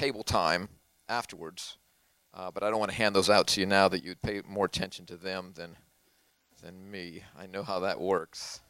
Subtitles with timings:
[0.00, 0.66] table time
[1.10, 1.76] afterwards,
[2.32, 4.40] uh, but I don't want to hand those out to you now that you'd pay
[4.48, 5.76] more attention to them than,
[6.62, 7.22] than me.
[7.38, 8.60] I know how that works.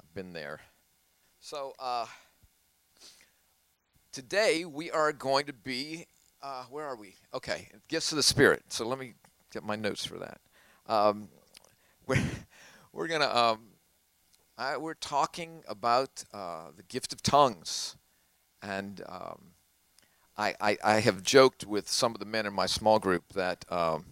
[0.00, 0.60] I've been there.
[1.40, 2.06] So uh,
[4.12, 6.06] today we are going to be,
[6.40, 7.16] uh, where are we?
[7.34, 8.62] Okay, gifts of the Spirit.
[8.68, 9.14] So let me
[9.52, 10.40] get my notes for that.
[10.86, 11.30] Um,
[12.06, 12.22] we're
[12.92, 17.96] we're gonna um, we're talking about uh, the gift of tongues,
[18.62, 19.53] and um,
[20.36, 23.64] I, I, I have joked with some of the men in my small group that
[23.70, 24.04] um,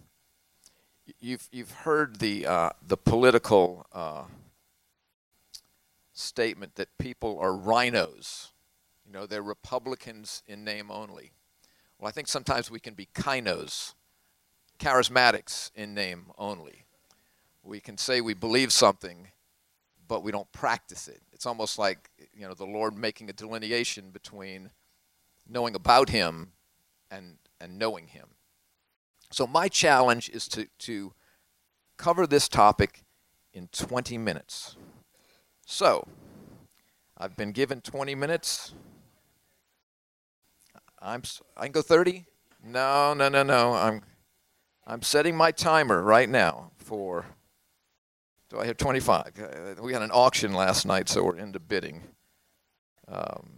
[1.19, 4.23] you've you've heard the uh, the political uh,
[6.13, 8.51] statement that people are RINOs.
[9.05, 11.31] You know, they're Republicans in name only.
[11.99, 13.93] Well, I think sometimes we can be KINOs,
[14.79, 16.85] charismatics in name only.
[17.63, 19.29] We can say we believe something,
[20.07, 21.21] but we don't practice it.
[21.31, 24.71] It's almost like, you know, the Lord making a delineation between
[25.47, 26.53] knowing about Him
[27.09, 28.29] and, and knowing Him.
[29.31, 31.13] So my challenge is to, to
[31.97, 33.03] cover this topic
[33.53, 34.75] in 20 minutes.
[35.65, 36.07] So,
[37.17, 38.73] I've been given 20 minutes.
[40.99, 41.21] I'm
[41.57, 42.25] I can go 30?
[42.65, 43.73] No, no, no, no.
[43.73, 44.01] I'm
[44.85, 47.25] I'm setting my timer right now for
[48.49, 49.31] do I have 25?
[49.39, 52.03] Uh, we had an auction last night, so we're into bidding.
[53.07, 53.49] Um,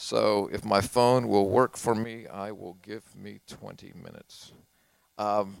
[0.00, 4.52] so if my phone will work for me, I will give me 20 minutes.
[5.18, 5.58] Um,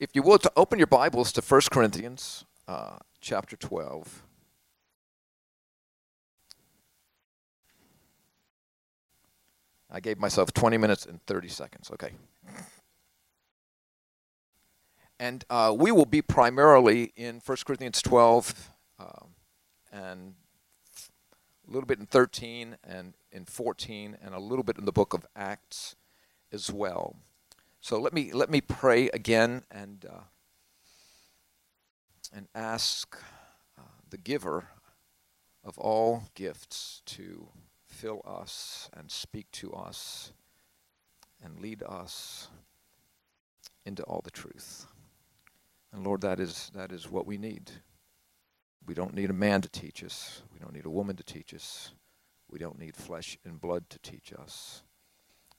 [0.00, 4.22] if you will, to open your Bibles to 1 Corinthians uh, chapter 12.
[9.90, 11.90] I gave myself 20 minutes and 30 seconds.
[11.92, 12.12] Okay.
[15.20, 19.28] And uh, we will be primarily in 1 Corinthians 12 um,
[19.92, 20.34] and
[21.68, 25.12] a little bit in 13 and in 14 and a little bit in the book
[25.12, 25.96] of Acts
[26.52, 27.16] as well.
[27.80, 30.24] So let me let me pray again and uh,
[32.34, 33.16] and ask
[33.78, 34.68] uh, the giver
[35.62, 37.48] of all gifts to
[37.86, 40.32] fill us and speak to us
[41.42, 42.48] and lead us
[43.84, 44.86] into all the truth.
[45.92, 47.70] And Lord, that is that is what we need.
[48.88, 50.40] We don't need a man to teach us.
[50.50, 51.92] We don't need a woman to teach us.
[52.50, 54.82] We don't need flesh and blood to teach us.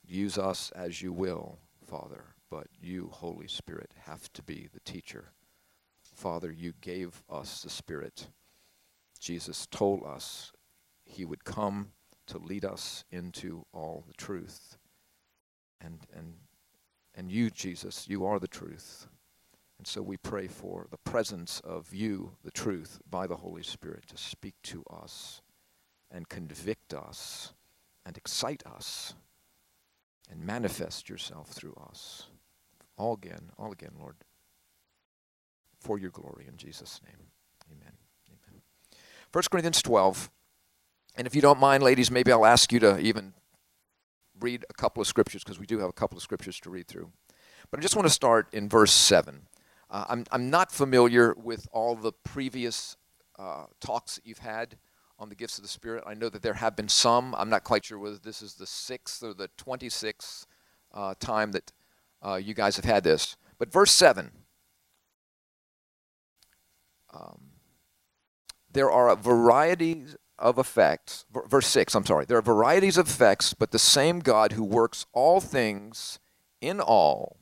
[0.04, 5.30] Use us as you will, Father, but you, Holy Spirit, have to be the teacher.
[6.12, 8.26] Father, you gave us the Spirit.
[9.20, 10.50] Jesus told us
[11.04, 11.92] he would come
[12.26, 14.76] to lead us into all the truth.
[15.80, 16.34] And, and,
[17.14, 19.06] and you, Jesus, you are the truth.
[19.80, 24.04] And so we pray for the presence of you, the truth, by the Holy Spirit
[24.08, 25.40] to speak to us
[26.10, 27.54] and convict us
[28.04, 29.14] and excite us
[30.30, 32.26] and manifest yourself through us.
[32.98, 34.16] All again, all again, Lord,
[35.78, 37.28] for your glory in Jesus' name.
[37.72, 37.94] Amen.
[38.28, 38.60] Amen.
[39.32, 40.30] 1 Corinthians 12.
[41.16, 43.32] And if you don't mind, ladies, maybe I'll ask you to even
[44.38, 46.86] read a couple of scriptures because we do have a couple of scriptures to read
[46.86, 47.10] through.
[47.70, 49.46] But I just want to start in verse 7.
[49.90, 52.96] Uh, I'm, I'm not familiar with all the previous
[53.38, 54.76] uh, talks that you've had
[55.18, 56.04] on the gifts of the Spirit.
[56.06, 57.34] I know that there have been some.
[57.36, 60.46] I'm not quite sure whether this is the sixth or the 26th
[60.94, 61.72] uh, time that
[62.24, 63.36] uh, you guys have had this.
[63.58, 64.30] But verse 7
[67.12, 67.50] um,
[68.72, 71.26] there are varieties of effects.
[71.48, 72.24] Verse 6, I'm sorry.
[72.24, 76.20] There are varieties of effects, but the same God who works all things
[76.60, 77.39] in all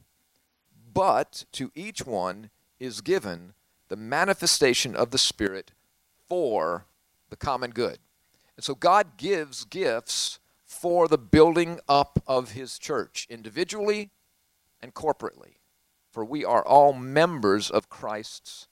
[0.98, 2.50] but to each one
[2.80, 3.54] is given
[3.86, 5.70] the manifestation of the Spirit
[6.28, 6.86] for
[7.30, 8.00] the common good.
[8.56, 14.10] And so God gives gifts for the building up of His church, individually
[14.82, 15.58] and corporately.
[16.10, 18.66] For we are all members of Christ's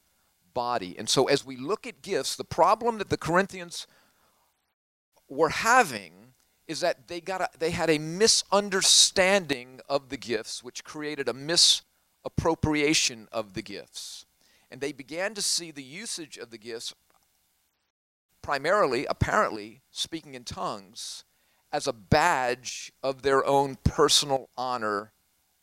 [0.52, 0.96] body.
[0.98, 3.86] And so as we look at gifts, the problem that the Corinthians
[5.28, 6.32] were having
[6.66, 11.32] is that they got a, they had a misunderstanding of the gifts which created a
[11.32, 11.82] mis
[12.26, 14.26] appropriation of the gifts.
[14.70, 16.92] And they began to see the usage of the gifts,
[18.42, 21.24] primarily, apparently, speaking in tongues,
[21.72, 25.12] as a badge of their own personal honor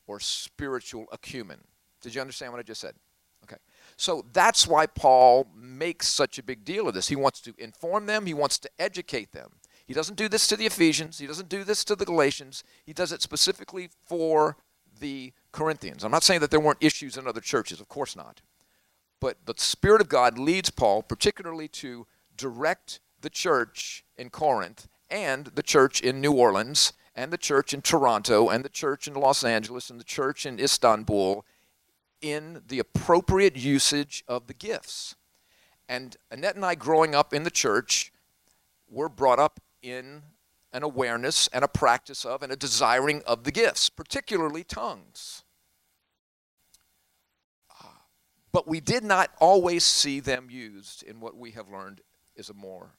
[0.07, 1.59] or spiritual acumen.
[2.01, 2.95] Did you understand what I just said?
[3.43, 3.57] Okay.
[3.97, 7.09] So that's why Paul makes such a big deal of this.
[7.09, 9.51] He wants to inform them, he wants to educate them.
[9.85, 12.93] He doesn't do this to the Ephesians, he doesn't do this to the Galatians, he
[12.93, 14.55] does it specifically for
[14.99, 16.03] the Corinthians.
[16.03, 18.41] I'm not saying that there weren't issues in other churches, of course not.
[19.21, 22.05] But the Spirit of God leads Paul, particularly to
[22.35, 27.81] direct the church in Corinth and the church in New Orleans, and the church in
[27.81, 31.45] Toronto, and the church in Los Angeles, and the church in Istanbul
[32.19, 35.15] in the appropriate usage of the gifts.
[35.87, 38.11] And Annette and I, growing up in the church,
[38.89, 40.23] were brought up in
[40.71, 45.42] an awareness and a practice of and a desiring of the gifts, particularly tongues.
[48.53, 52.01] But we did not always see them used in what we have learned
[52.35, 52.91] is a more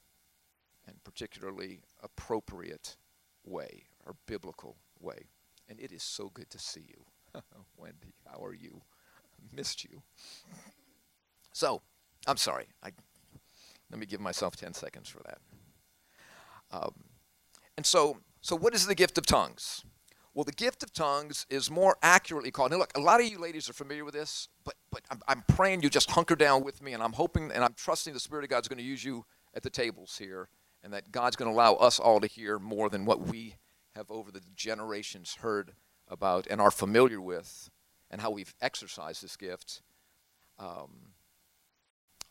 [0.85, 2.97] and particularly appropriate
[3.45, 5.29] way or biblical way.
[5.67, 7.41] And it is so good to see you.
[7.77, 8.81] Wendy, how are you?
[9.51, 10.01] Missed you.
[11.53, 11.81] So,
[12.27, 12.67] I'm sorry.
[12.83, 12.91] I,
[13.89, 15.37] let me give myself 10 seconds for that.
[16.71, 16.93] Um,
[17.77, 19.83] and so, so what is the gift of tongues?
[20.35, 22.71] Well, the gift of tongues is more accurately called.
[22.71, 25.43] Now, look, a lot of you ladies are familiar with this, but but I'm, I'm
[25.47, 28.43] praying you just hunker down with me, and I'm hoping and I'm trusting the Spirit
[28.43, 30.49] of God's going to use you at the tables here,
[30.83, 33.55] and that God's going to allow us all to hear more than what we
[33.95, 35.71] have over the generations heard
[36.09, 37.69] about and are familiar with,
[38.11, 39.81] and how we've exercised this gift.
[40.59, 41.13] Um,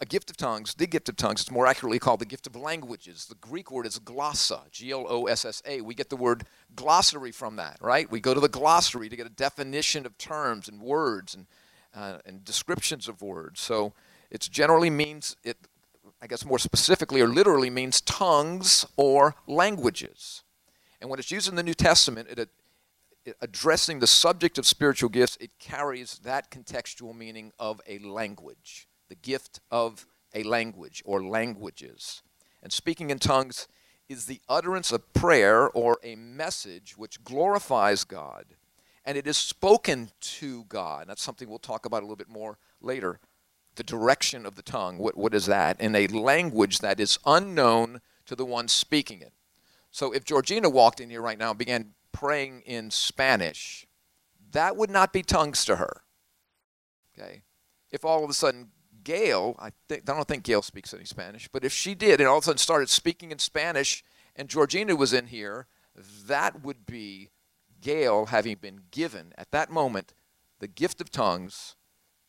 [0.00, 2.56] a gift of tongues, the gift of tongues, it's more accurately called the gift of
[2.56, 3.26] languages.
[3.26, 5.80] The Greek word is glossa, G L O S S A.
[5.80, 6.44] We get the word
[6.74, 8.10] glossary from that, right?
[8.10, 11.46] We go to the glossary to get a definition of terms and words and,
[11.94, 13.60] uh, and descriptions of words.
[13.60, 13.92] So
[14.30, 15.56] it generally means, it,
[16.20, 20.42] I guess more specifically or literally means tongues or languages.
[21.00, 22.38] And when it's used in the New Testament, it,
[23.24, 28.88] it, addressing the subject of spiritual gifts, it carries that contextual meaning of a language
[29.14, 32.22] the gift of a language or languages.
[32.62, 33.68] And speaking in tongues
[34.08, 38.44] is the utterance of prayer or a message which glorifies God.
[39.04, 41.06] And it is spoken to God.
[41.06, 43.20] That's something we'll talk about a little bit more later.
[43.76, 45.80] The direction of the tongue, what, what is that?
[45.80, 49.32] In a language that is unknown to the one speaking it.
[49.90, 53.86] So if Georgina walked in here right now and began praying in Spanish,
[54.52, 56.02] that would not be tongues to her.
[57.16, 57.42] Okay?
[57.90, 58.70] If all of a sudden
[59.04, 62.28] Gail, I, think, I don't think Gail speaks any Spanish, but if she did and
[62.28, 64.02] all of a sudden started speaking in Spanish
[64.34, 65.66] and Georgina was in here,
[66.26, 67.30] that would be
[67.80, 70.14] Gail having been given at that moment
[70.58, 71.76] the gift of tongues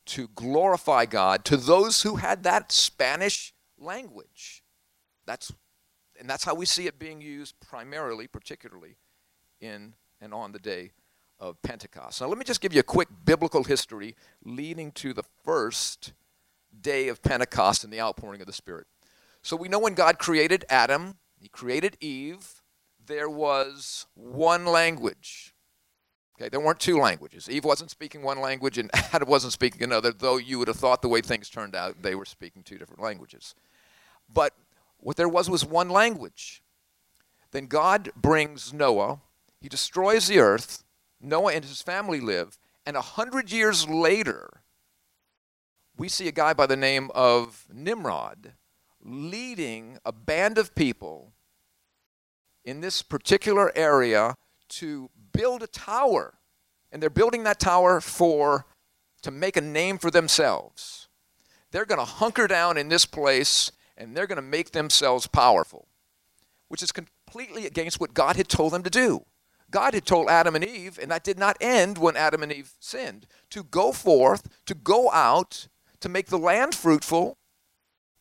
[0.06, 4.63] to glorify God to those who had that Spanish language.
[5.25, 5.51] That's
[6.18, 8.98] and that's how we see it being used primarily, particularly
[9.60, 10.92] in and on the day
[11.39, 12.21] of Pentecost.
[12.21, 16.13] Now, let me just give you a quick biblical history leading to the first
[16.81, 18.88] day of Pentecost and the outpouring of the Spirit.
[19.42, 22.62] So we know when God created Adam, he created Eve,
[23.06, 25.54] there was one language.
[26.36, 27.50] Okay, there weren't two languages.
[27.50, 31.01] Eve wasn't speaking one language and Adam wasn't speaking another, though you would have thought
[31.01, 33.56] the way things turned out, they were speaking two different languages.
[34.33, 34.54] But
[34.98, 36.62] what there was was one language.
[37.51, 39.21] Then God brings Noah,
[39.62, 40.83] he destroys the earth,
[41.21, 44.62] Noah and his family live, and a hundred years later,
[45.97, 48.53] we see a guy by the name of Nimrod
[49.01, 51.31] leading a band of people
[52.63, 54.36] in this particular area
[54.68, 56.33] to build a tower.
[56.92, 58.65] And they're building that tower for
[59.21, 61.07] to make a name for themselves.
[61.71, 65.88] They're going to hunker down in this place and they're going to make themselves powerful,
[66.68, 69.25] which is completely against what God had told them to do.
[69.71, 72.73] God had told Adam and Eve, and that did not end when Adam and Eve
[72.80, 75.68] sinned, to go forth, to go out,
[76.06, 77.35] to make the land fruitful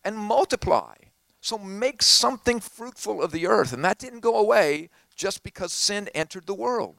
[0.03, 0.95] and multiply.
[1.43, 3.75] So make something fruitful of the earth.
[3.75, 6.97] And that didn't go away just because sin entered the world.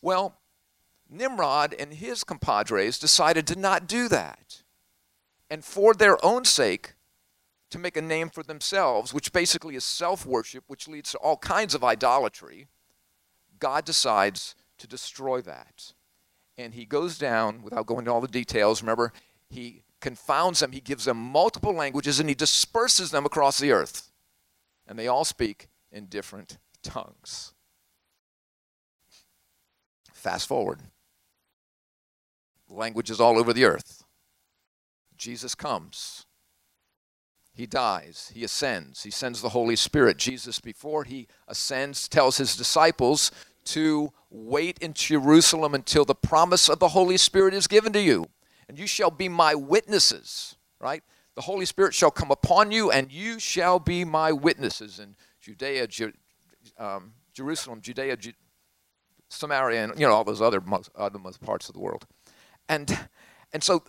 [0.00, 0.38] Well,
[1.10, 4.62] Nimrod and his compadres decided to not do that.
[5.50, 6.94] And for their own sake,
[7.68, 11.36] to make a name for themselves, which basically is self worship, which leads to all
[11.36, 12.68] kinds of idolatry,
[13.58, 15.92] God decides to destroy that.
[16.56, 19.12] And he goes down, without going into all the details, remember,
[19.50, 20.72] he confounds them.
[20.72, 24.10] He gives them multiple languages and he disperses them across the earth.
[24.86, 27.54] And they all speak in different tongues.
[30.12, 30.80] Fast forward.
[32.68, 34.04] Languages all over the earth.
[35.16, 36.26] Jesus comes.
[37.54, 38.30] He dies.
[38.34, 39.02] He ascends.
[39.02, 40.16] He sends the Holy Spirit.
[40.16, 43.30] Jesus, before he ascends, tells his disciples
[43.64, 48.28] to wait in Jerusalem until the promise of the Holy Spirit is given to you
[48.72, 51.02] and you shall be my witnesses, right?
[51.34, 55.88] The Holy Spirit shall come upon you, and you shall be my witnesses in Judea,
[55.88, 56.14] Ju-
[56.78, 58.32] um, Jerusalem, Judea, Ju-
[59.28, 60.62] Samaria, and you know all those other
[60.96, 62.06] other parts of the world.
[62.66, 62.98] And
[63.52, 63.84] and so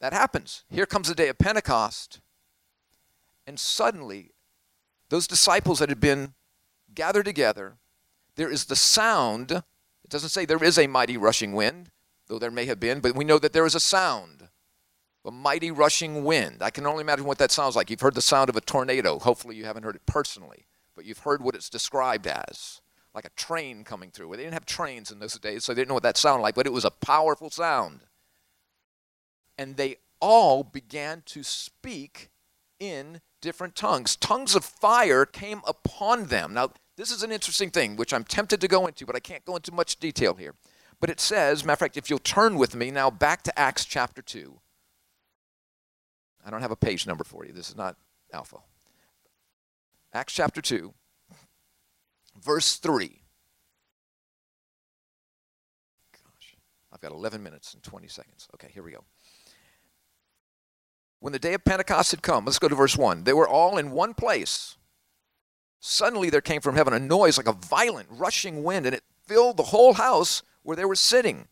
[0.00, 0.62] that happens.
[0.70, 2.20] Here comes the day of Pentecost,
[3.44, 4.30] and suddenly,
[5.08, 6.34] those disciples that had been
[6.94, 7.78] gathered together,
[8.36, 9.50] there is the sound.
[9.50, 9.64] It
[10.10, 11.90] doesn't say there is a mighty rushing wind,
[12.28, 14.48] though there may have been, but we know that there is a sound,
[15.24, 16.62] a mighty rushing wind.
[16.62, 17.90] I can only imagine what that sounds like.
[17.90, 19.18] You've heard the sound of a tornado.
[19.18, 22.80] Hopefully, you haven't heard it personally, but you've heard what it's described as
[23.14, 24.30] like a train coming through.
[24.30, 26.54] They didn't have trains in those days, so they didn't know what that sounded like,
[26.54, 28.00] but it was a powerful sound.
[29.58, 32.30] And they all began to speak
[32.78, 34.14] in different tongues.
[34.16, 36.54] Tongues of fire came upon them.
[36.54, 39.44] Now, this is an interesting thing, which I'm tempted to go into, but I can't
[39.44, 40.54] go into much detail here.
[41.00, 43.84] But it says, matter of fact, if you'll turn with me now back to Acts
[43.84, 44.58] chapter 2.
[46.44, 47.52] I don't have a page number for you.
[47.52, 47.96] This is not
[48.32, 48.58] Alpha.
[50.14, 50.92] Acts chapter 2,
[52.42, 53.20] verse 3.
[56.12, 56.56] Gosh,
[56.92, 58.48] I've got 11 minutes and 20 seconds.
[58.54, 59.04] Okay, here we go.
[61.20, 63.24] When the day of Pentecost had come, let's go to verse 1.
[63.24, 64.76] They were all in one place.
[65.80, 69.56] Suddenly there came from heaven a noise like a violent rushing wind, and it filled
[69.56, 71.48] the whole house where they were sitting.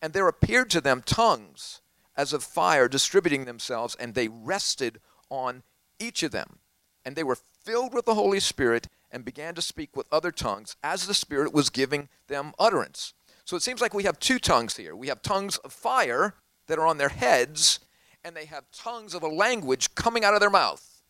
[0.00, 1.82] And there appeared to them tongues
[2.16, 5.62] as of fire distributing themselves, and they rested on
[5.98, 6.60] each of them.
[7.04, 10.76] And they were filled with the Holy Spirit and began to speak with other tongues
[10.82, 13.12] as the Spirit was giving them utterance.
[13.44, 14.96] So it seems like we have two tongues here.
[14.96, 16.32] We have tongues of fire
[16.68, 17.80] that are on their heads,
[18.24, 21.02] and they have tongues of a language coming out of their mouth.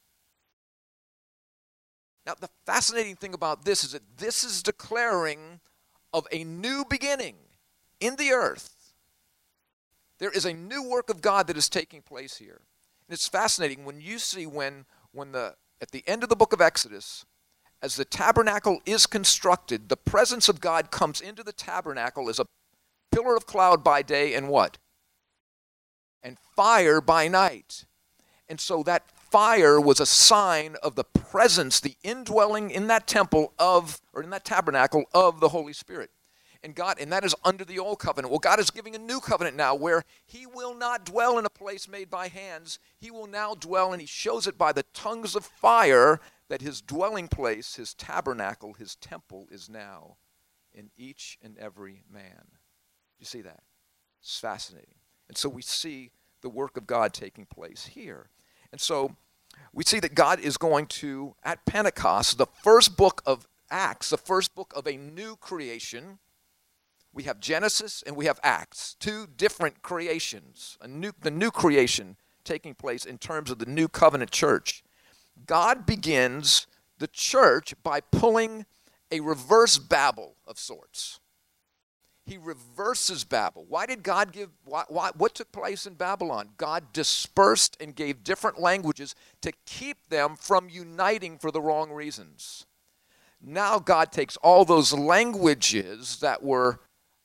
[2.27, 5.61] Now, the fascinating thing about this is that this is declaring
[6.13, 7.37] of a new beginning
[8.01, 8.75] in the earth.
[10.19, 12.61] There is a new work of God that is taking place here.
[13.09, 16.53] And it's fascinating when you see when when the at the end of the book
[16.53, 17.25] of Exodus,
[17.81, 22.47] as the tabernacle is constructed, the presence of God comes into the tabernacle as a
[23.13, 24.79] pillar of cloud by day and what?
[26.23, 27.85] And fire by night.
[28.49, 33.53] And so that fire was a sign of the presence, the indwelling in that temple
[33.59, 36.11] of, or in that tabernacle of the Holy Spirit.
[36.63, 38.31] And God, and that is under the old covenant.
[38.33, 41.51] Well, God is giving a new covenant now where He will not dwell in a
[41.51, 42.81] place made by hands.
[42.99, 46.81] He will now dwell, and He shows it by the tongues of fire that his
[46.81, 50.17] dwelling place, his tabernacle, his temple is now
[50.73, 52.47] in each and every man.
[53.19, 53.61] You see that?
[54.21, 54.95] It's fascinating.
[55.29, 58.31] And so we see the work of God taking place here.
[58.73, 59.17] And so
[59.73, 64.17] we see that God is going to, at Pentecost, the first book of Acts, the
[64.17, 66.19] first book of a new creation.
[67.13, 70.79] We have Genesis and we have Acts, two different creations.
[70.81, 74.83] A new, the new creation taking place in terms of the new covenant church.
[75.47, 76.67] God begins
[76.99, 78.67] the church by pulling
[79.11, 81.21] a reverse Babel of sorts.
[82.29, 83.65] He reverses Babel.
[83.67, 86.51] Why did God give, why, why, what took place in Babylon?
[86.59, 92.67] God dispersed and gave different languages to keep them from uniting for the wrong reasons.
[93.41, 96.81] Now God takes all those languages that were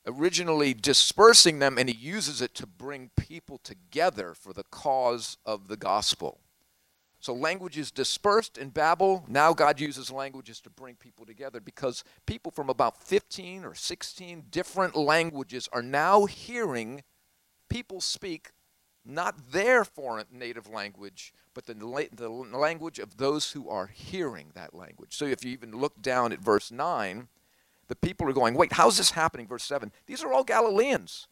[0.06, 5.68] originally dispersing them and he uses it to bring people together for the cause of
[5.68, 6.40] the gospel.
[7.24, 9.24] So language is dispersed in Babel.
[9.26, 14.44] Now God uses languages to bring people together because people from about 15 or 16
[14.50, 17.02] different languages are now hearing
[17.70, 18.50] people speak
[19.06, 21.72] not their foreign native language, but the,
[22.12, 25.16] the language of those who are hearing that language.
[25.16, 27.28] So if you even look down at verse 9,
[27.88, 29.46] the people are going, wait, how's this happening?
[29.46, 31.26] Verse 7 These are all Galileans.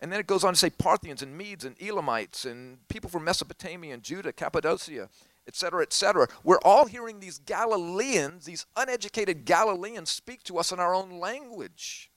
[0.00, 3.24] And then it goes on to say Parthians and Medes and Elamites and people from
[3.24, 5.08] Mesopotamia and Judah, Cappadocia,
[5.46, 6.28] etc., etc.
[6.42, 12.10] We're all hearing these Galileans, these uneducated Galileans, speak to us in our own language.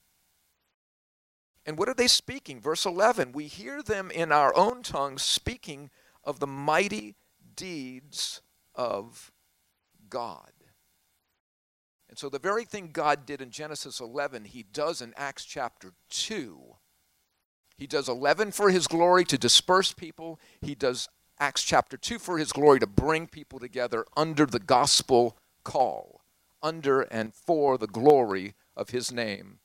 [1.65, 2.61] And what are they speaking?
[2.61, 5.89] Verse 11 We hear them in our own tongues speaking
[6.23, 7.15] of the mighty
[7.55, 8.41] deeds
[8.73, 9.31] of
[10.09, 10.51] God.
[12.09, 15.91] And so the very thing God did in Genesis 11, he does in Acts chapter
[16.09, 16.75] 2
[17.77, 20.39] he does 11 for his glory to disperse people.
[20.61, 21.07] He does
[21.39, 26.21] Acts chapter 2 for his glory to bring people together under the gospel call,
[26.63, 29.59] under and for the glory of his name,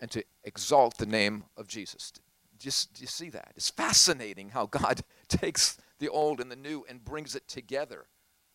[0.00, 2.12] and to exalt the name of Jesus.
[2.58, 3.52] Just do you see that?
[3.56, 8.06] It's fascinating how God takes the old and the new and brings it together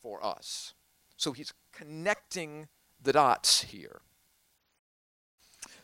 [0.02, 0.74] for us.
[1.16, 2.68] So he's connecting
[3.02, 4.02] the dots here.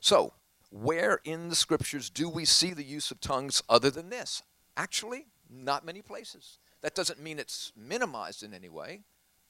[0.02, 0.34] So,
[0.72, 4.42] where in the scriptures do we see the use of tongues other than this?
[4.76, 6.60] Actually, not many places.
[6.82, 9.02] That doesn't mean it's minimized in any way,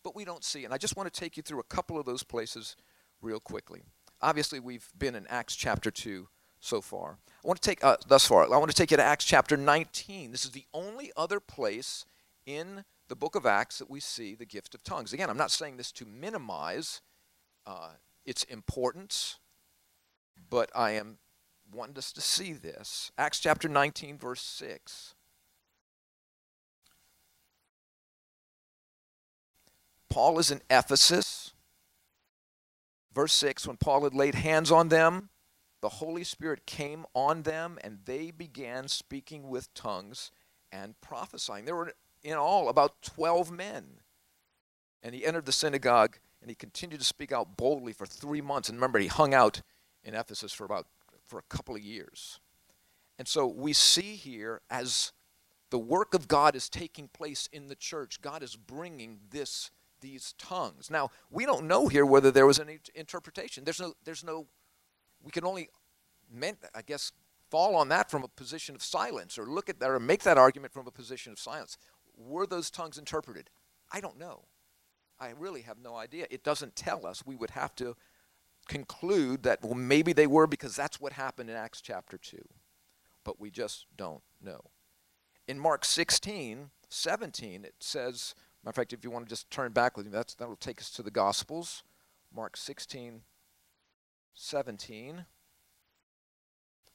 [0.04, 0.66] but we don't see.
[0.66, 2.76] And I just want to take you through a couple of those places
[3.22, 3.84] real quickly.
[4.22, 6.28] Obviously, we've been in Acts chapter 2
[6.60, 7.18] so far.
[7.44, 9.56] I want to take, uh, thus far, I want to take you to Acts chapter
[9.56, 10.32] 19.
[10.32, 12.06] This is the only other place
[12.46, 15.14] in the book of Acts that we see the gift of tongues.
[15.14, 17.02] Again, I'm not saying this to minimize
[17.66, 17.92] uh,
[18.26, 19.40] its importance,
[20.50, 21.18] but I am
[21.72, 23.12] wanting us to see this.
[23.18, 25.16] Acts chapter 19, verse 6.
[30.10, 31.54] Paul is in Ephesus.
[33.14, 35.30] Verse 6 When Paul had laid hands on them,
[35.82, 40.32] the Holy Spirit came on them, and they began speaking with tongues
[40.72, 41.66] and prophesying.
[41.66, 44.00] There were in all about 12 men.
[45.04, 48.70] And he entered the synagogue and he continued to speak out boldly for three months.
[48.70, 49.62] And remember, he hung out
[50.04, 50.88] in Ephesus for about
[51.28, 52.40] for a couple of years.
[53.18, 55.12] And so we see here as
[55.70, 60.34] the work of God is taking place in the church, God is bringing this these
[60.38, 60.90] tongues.
[60.90, 63.64] Now, we don't know here whether there was any interpretation.
[63.64, 64.48] There's no there's no
[65.24, 65.70] we can only
[66.32, 67.12] meant I guess
[67.50, 70.38] fall on that from a position of silence or look at that or make that
[70.38, 71.78] argument from a position of silence.
[72.18, 73.50] Were those tongues interpreted?
[73.92, 74.46] I don't know.
[75.20, 76.26] I really have no idea.
[76.32, 77.26] It doesn't tell us.
[77.26, 77.96] We would have to
[78.68, 82.38] conclude that, well, maybe they were because that's what happened in Acts chapter 2.
[83.24, 84.62] But we just don't know.
[85.48, 89.72] In Mark 16, 17, it says, matter of fact, if you want to just turn
[89.72, 91.84] back with me, that's, that'll take us to the Gospels.
[92.34, 93.22] Mark 16,
[94.34, 95.26] 17.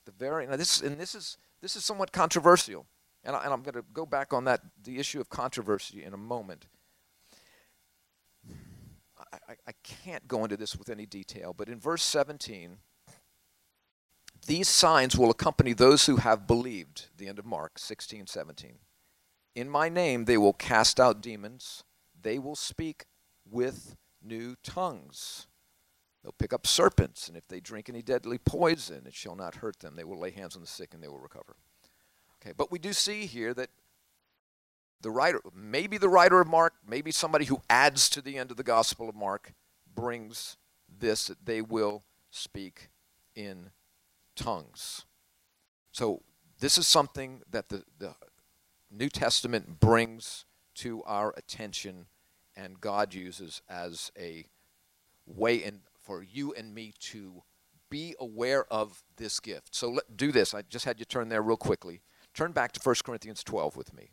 [0.05, 2.87] The very now this and this is this is somewhat controversial,
[3.25, 6.15] and, I, and I'm going to go back on that the issue of controversy in
[6.15, 6.67] a moment.
[9.19, 12.79] I, I can't go into this with any detail, but in verse 17,
[14.47, 18.79] these signs will accompany those who have believed, the end of Mark 16, 17.
[19.55, 21.83] In my name they will cast out demons,
[22.21, 23.07] they will speak
[23.49, 25.47] with new tongues.
[26.23, 29.79] They'll pick up serpents, and if they drink any deadly poison, it shall not hurt
[29.79, 29.95] them.
[29.97, 31.57] They will lay hands on the sick and they will recover.
[32.43, 33.71] Okay, but we do see here that
[35.07, 38.57] the writer, maybe the writer of Mark, maybe somebody who adds to the end of
[38.57, 39.53] the Gospel of Mark,
[39.95, 40.57] brings
[40.99, 42.89] this that they will speak
[43.37, 43.71] in
[44.35, 45.05] tongues.
[45.93, 46.23] So
[46.59, 48.17] this is something that the, the
[48.91, 52.07] New Testament brings to our attention
[52.57, 54.47] and God uses as a
[55.25, 57.45] way in for you and me to
[57.91, 59.73] be aware of this gift.
[59.73, 60.53] So let do this.
[60.53, 62.01] I just had you turn there real quickly.
[62.35, 64.11] Turn back to 1 Corinthians 12 with me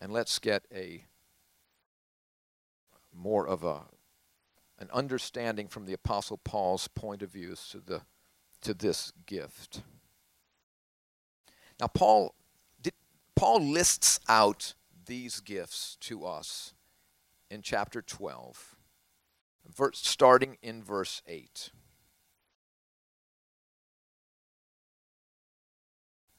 [0.00, 1.04] and let's get a
[3.12, 3.82] more of a
[4.78, 8.02] an understanding from the apostle Paul's point of view to the
[8.60, 9.82] to this gift.
[11.80, 12.34] Now Paul
[12.82, 12.94] did,
[13.36, 14.74] Paul lists out
[15.06, 16.74] these gifts to us
[17.50, 18.76] in chapter 12
[19.68, 21.70] verse, starting in verse 8.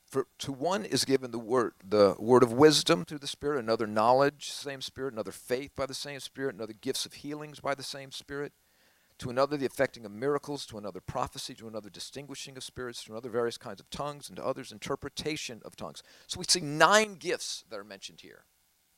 [0.06, 3.88] For to one is given the word the word of wisdom through the Spirit, another
[3.88, 7.84] knowledge, same Spirit, another faith by the same Spirit, another gifts of healings by the
[7.84, 8.54] same Spirit,
[9.18, 13.12] to another the effecting of miracles, to another prophecy, to another distinguishing of spirits, to
[13.12, 16.04] another various kinds of tongues, and to others interpretation of tongues.
[16.28, 18.46] So we see nine gifts that are mentioned here.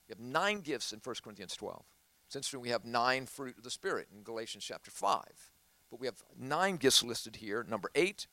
[0.08, 1.86] We have nine gifts in 1 Corinthians 12.
[2.26, 5.24] It's interesting we have nine fruit of the Spirit in Galatians chapter 5.
[5.90, 7.66] But we have nine gifts listed here.
[7.68, 8.28] Number eight,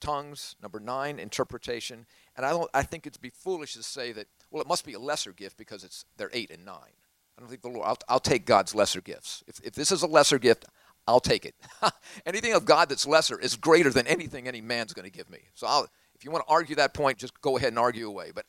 [0.00, 0.56] tongues.
[0.62, 2.06] Number nine, interpretation.
[2.36, 2.70] And I don't.
[2.74, 4.26] I think it'd be foolish to say that.
[4.50, 6.96] Well, it must be a lesser gift because it's they're eight and nine.
[7.36, 7.86] I don't think the Lord.
[7.86, 9.42] I'll, I'll take God's lesser gifts.
[9.46, 10.64] If if this is a lesser gift,
[11.06, 11.54] I'll take it.
[12.26, 15.40] anything of God that's lesser is greater than anything any man's going to give me.
[15.54, 18.30] So I'll, if you want to argue that point, just go ahead and argue away.
[18.34, 18.46] But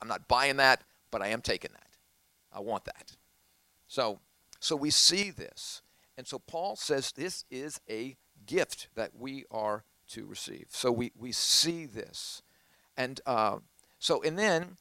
[0.00, 0.82] I'm not buying that.
[1.10, 1.96] But I am taking that.
[2.52, 3.16] I want that.
[3.86, 4.20] So
[4.60, 5.82] so we see this,
[6.16, 10.66] and so Paul says this is a gift that we are to receive.
[10.70, 12.42] So we, we see this.
[12.96, 13.58] And uh,
[13.98, 14.76] so, and then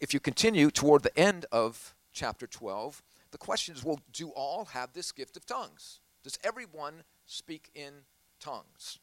[0.00, 4.66] if you continue toward the end of chapter 12, the question is well, do all
[4.66, 6.00] have this gift of tongues?
[6.22, 7.92] Does everyone speak in
[8.40, 8.98] tongues?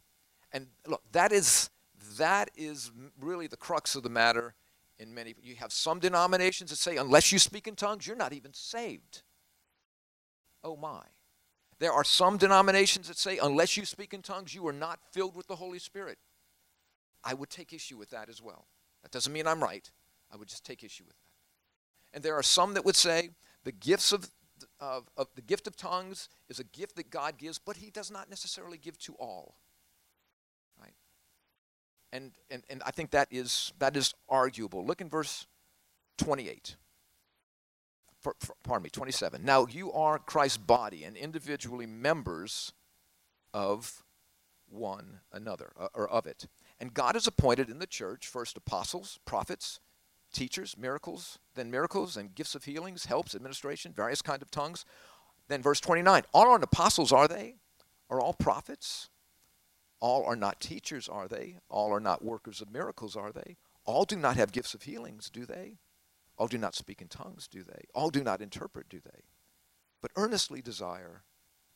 [0.52, 1.70] And look, that is
[2.18, 4.54] that is really the crux of the matter
[5.00, 8.34] in many you have some denominations that say unless you speak in tongues you're not
[8.34, 9.24] even saved
[10.64, 11.02] oh my
[11.80, 15.36] there are some denominations that say, unless you speak in tongues, you are not filled
[15.36, 16.18] with the Holy Spirit.
[17.24, 18.66] I would take issue with that as well.
[19.04, 19.90] That doesn't mean I'm right.
[20.32, 22.16] I would just take issue with that.
[22.16, 23.30] And there are some that would say
[23.64, 24.32] the gifts of,
[24.80, 28.10] of, of the gift of tongues is a gift that God gives, but He does
[28.10, 29.56] not necessarily give to all.
[30.82, 30.94] Right?
[32.12, 34.86] And, and, and I think that is, that is arguable.
[34.86, 35.46] Look in verse
[36.18, 36.87] 28 for, for,
[38.64, 39.44] pardon me, 27.
[39.44, 42.74] Now you are Christ's body and individually members
[43.54, 44.04] of
[44.70, 46.48] one another, uh, or of it.
[46.80, 49.80] And God has appointed in the church first apostles, prophets,
[50.34, 54.86] teachers, miracles, then miracles and gifts of healings, helps, administration, various kind of tongues.
[55.48, 57.56] Then verse 29, all aren't apostles, are they?
[58.10, 59.10] Are all prophets?
[60.00, 61.58] All are not teachers, are they?
[61.70, 63.58] All are not workers of miracles, are they?
[63.86, 65.78] All do not have gifts of healings, do they?
[66.38, 67.86] All do not speak in tongues, do they?
[67.96, 69.22] All do not interpret, do they?
[70.02, 71.24] But earnestly desire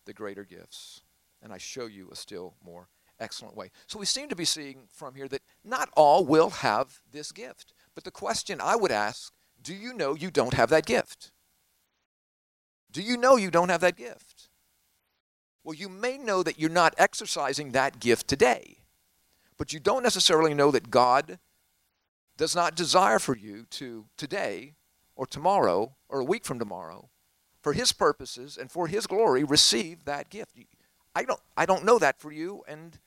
[0.05, 1.01] the greater gifts.
[1.41, 2.87] And I show you a still more
[3.19, 3.71] excellent way.
[3.87, 7.73] So we seem to be seeing from here that not all will have this gift.
[7.95, 11.31] But the question I would ask do you know you don't have that gift?
[12.91, 14.49] Do you know you don't have that gift?
[15.63, 18.77] Well, you may know that you're not exercising that gift today,
[19.57, 21.37] but you don't necessarily know that God
[22.41, 24.73] does not desire for you to today
[25.15, 27.07] or tomorrow or a week from tomorrow,
[27.61, 30.57] for His purposes and for His glory, receive that gift.
[31.15, 32.97] I don't, I don't know that for you, and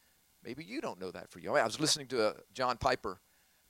[0.45, 1.57] maybe you don't know that for you.
[1.57, 3.19] I was listening to uh, John Piper.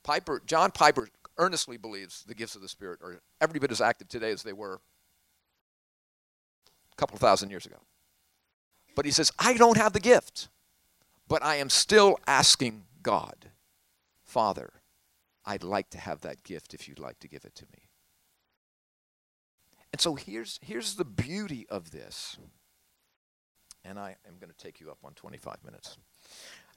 [0.03, 4.07] Piper, John Piper earnestly believes the gifts of the Spirit are every bit as active
[4.07, 4.81] today as they were
[6.91, 7.77] a couple thousand years ago.
[8.95, 10.47] But he says, I don't have the gift,
[11.27, 13.49] but I am still asking God,
[14.23, 14.74] Father,
[15.45, 17.89] I'd like to have that gift if you'd like to give it to me.
[19.91, 22.37] And so here's, here's the beauty of this.
[23.83, 25.97] And I am going to take you up on 25 minutes.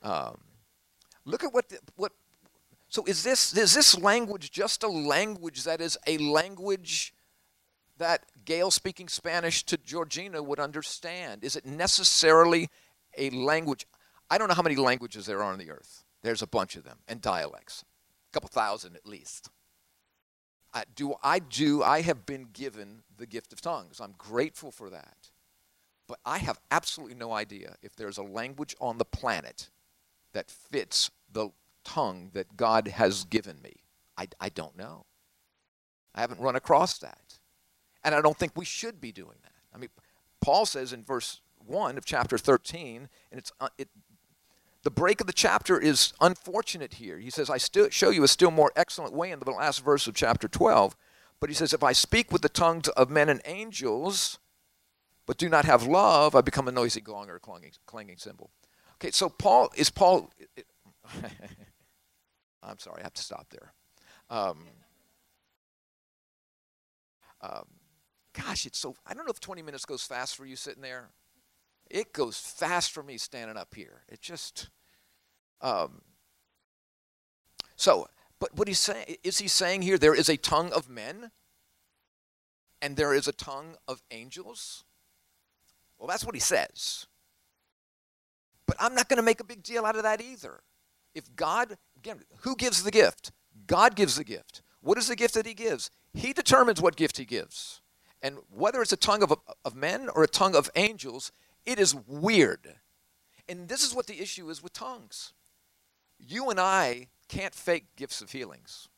[0.02, 0.38] Um,
[1.24, 2.12] look at what, the, what
[2.88, 7.14] so is this, is this language just a language that is a language
[7.98, 11.44] that Gail speaking Spanish to Georgina would understand?
[11.44, 12.68] Is it necessarily
[13.16, 13.87] a language?
[14.31, 16.04] I don't know how many languages there are on the earth.
[16.22, 17.85] There's a bunch of them, and dialects,
[18.30, 19.50] a couple thousand at least.
[20.74, 24.00] I do I do I have been given the gift of tongues.
[24.00, 25.30] I'm grateful for that.
[26.06, 29.68] But I have absolutely no idea if there's a language on the planet
[30.32, 31.50] that fits the
[31.84, 33.76] tongue that God has given me.
[34.16, 35.04] I, I don't know.
[36.14, 37.38] I haven't run across that.
[38.02, 39.52] And I don't think we should be doing that.
[39.74, 39.90] I mean,
[40.40, 43.88] Paul says in verse 1 of chapter 13, and it's, uh, it,
[44.88, 47.18] the break of the chapter is unfortunate here.
[47.18, 50.07] He says, I still show you a still more excellent way in the last verse
[50.07, 50.96] of chapter 12.
[51.40, 54.38] But he says, If I speak with the tongues of men and angels,
[55.27, 58.48] but do not have love, I become a noisy gong or clanging, clanging cymbal.
[58.94, 60.31] Okay, so Paul, is Paul,
[62.62, 63.74] I'm sorry, I have to stop there.
[64.31, 64.64] Um,
[67.42, 67.66] um,
[68.33, 71.11] gosh, it's so, I don't know if 20 minutes goes fast for you sitting there.
[71.90, 74.05] It goes fast for me standing up here.
[74.09, 74.70] It just,
[75.61, 76.03] um,
[77.77, 78.09] so,
[78.40, 81.31] but what he's saying, is he saying here there is a tongue of men
[82.81, 84.85] and there is a tongue of angels?
[85.99, 87.07] Well, that's what he says.
[88.66, 90.61] But I'm not going to make a big deal out of that either.
[91.14, 93.33] If God, again, who gives the gift?
[93.66, 94.62] God gives the gift.
[94.81, 95.90] What is the gift that he gives?
[96.14, 97.81] He determines what gift he gives.
[98.23, 99.33] And whether it's a tongue of,
[99.64, 101.33] of men or a tongue of angels,
[101.64, 102.77] it is weird.
[103.49, 105.33] And this is what the issue is with tongues.
[106.18, 108.88] You and I can't fake gifts of healings,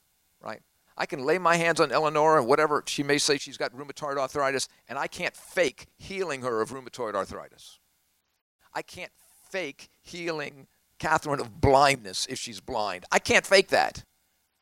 [0.41, 0.61] right?
[0.97, 4.19] I can lay my hands on Eleanor and whatever she may say she's got rheumatoid
[4.19, 7.79] arthritis, and I can't fake healing her of rheumatoid arthritis.
[8.75, 9.13] I can't
[9.51, 10.67] fake healing
[10.99, 13.05] Catherine of blindness if she's blind.
[13.11, 14.05] I can't fake that.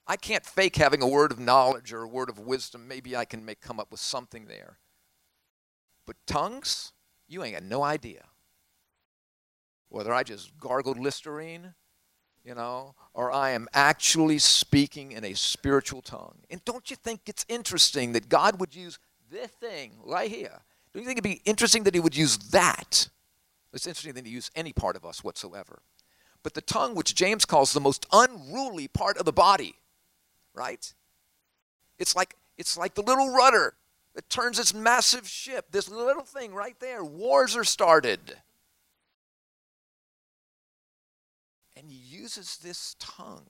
[0.07, 2.89] I can't fake having a word of knowledge or a word of wisdom.
[2.89, 4.79] Maybe I can make come up with something there.
[6.07, 6.93] But tongues,
[7.27, 8.25] you ain't got no idea.
[9.91, 11.75] Whether I just gargled Listerine,
[12.49, 16.39] you know, or I am actually speaking in a spiritual tongue.
[16.51, 18.99] And don't you think it's interesting that God would use
[19.31, 20.63] this thing right here?
[20.93, 23.11] Don't you think it'd be interesting that He would use that?
[23.75, 25.83] It's interesting that He use any part of us whatsoever.
[26.43, 29.75] But the tongue, which James calls the most unruly part of the body,
[30.55, 30.95] right?
[31.99, 33.75] It's like it's like the little rudder
[34.15, 35.67] that turns this massive ship.
[35.71, 37.05] This little thing right there.
[37.05, 38.39] Wars are started.
[41.89, 43.47] And he uses this tongue.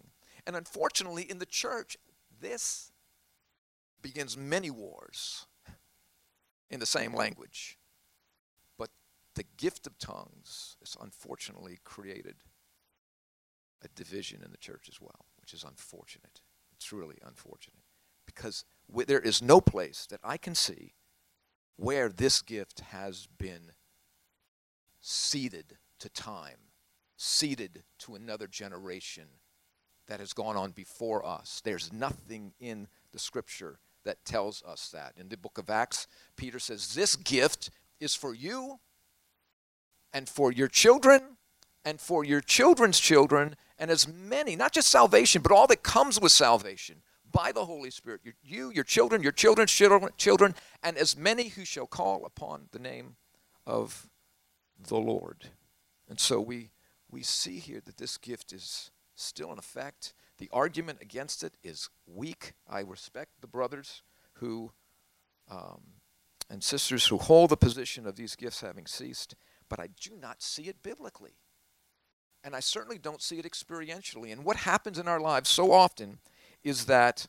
[0.46, 1.96] And unfortunately, in the church,
[2.40, 2.92] this
[4.00, 5.46] begins many wars
[6.70, 7.78] in the same language.
[8.78, 8.90] But
[9.34, 12.36] the gift of tongues has unfortunately created
[13.82, 16.40] a division in the church as well, which is unfortunate.
[16.72, 17.82] It's really unfortunate
[18.24, 20.94] because there is no place that I can see
[21.74, 23.72] where this gift has been
[25.00, 26.67] ceded to time,
[27.18, 29.24] ceded to another generation
[30.06, 31.60] that has gone on before us.
[31.62, 35.12] There's nothing in the scripture that tells us that.
[35.18, 38.78] In the book of Acts, Peter says, This gift is for you
[40.14, 41.36] and for your children
[41.84, 46.20] and for your children's children and as many, not just salvation, but all that comes
[46.20, 48.22] with salvation, by the Holy Spirit.
[48.42, 52.78] You, your children, your children's children, children, and as many who shall call upon the
[52.78, 53.16] name
[53.66, 54.08] of
[54.88, 55.50] the Lord.
[56.08, 56.70] And so we,
[57.10, 60.14] we see here that this gift is still in effect.
[60.38, 62.52] The argument against it is weak.
[62.68, 64.02] I respect the brothers
[64.34, 64.72] who
[65.50, 65.80] um,
[66.50, 69.34] and sisters who hold the position of these gifts having ceased,
[69.68, 71.36] but I do not see it biblically.
[72.44, 74.32] And I certainly don't see it experientially.
[74.32, 76.18] And what happens in our lives so often
[76.62, 77.26] is that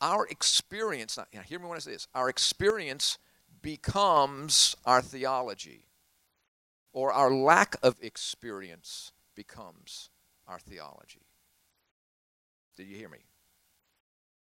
[0.00, 3.18] our experience, now, hear me when I say this, our experience
[3.62, 5.84] becomes our theology,
[6.92, 10.10] or our lack of experience becomes
[10.46, 11.26] our theology.
[12.76, 13.26] Did you hear me?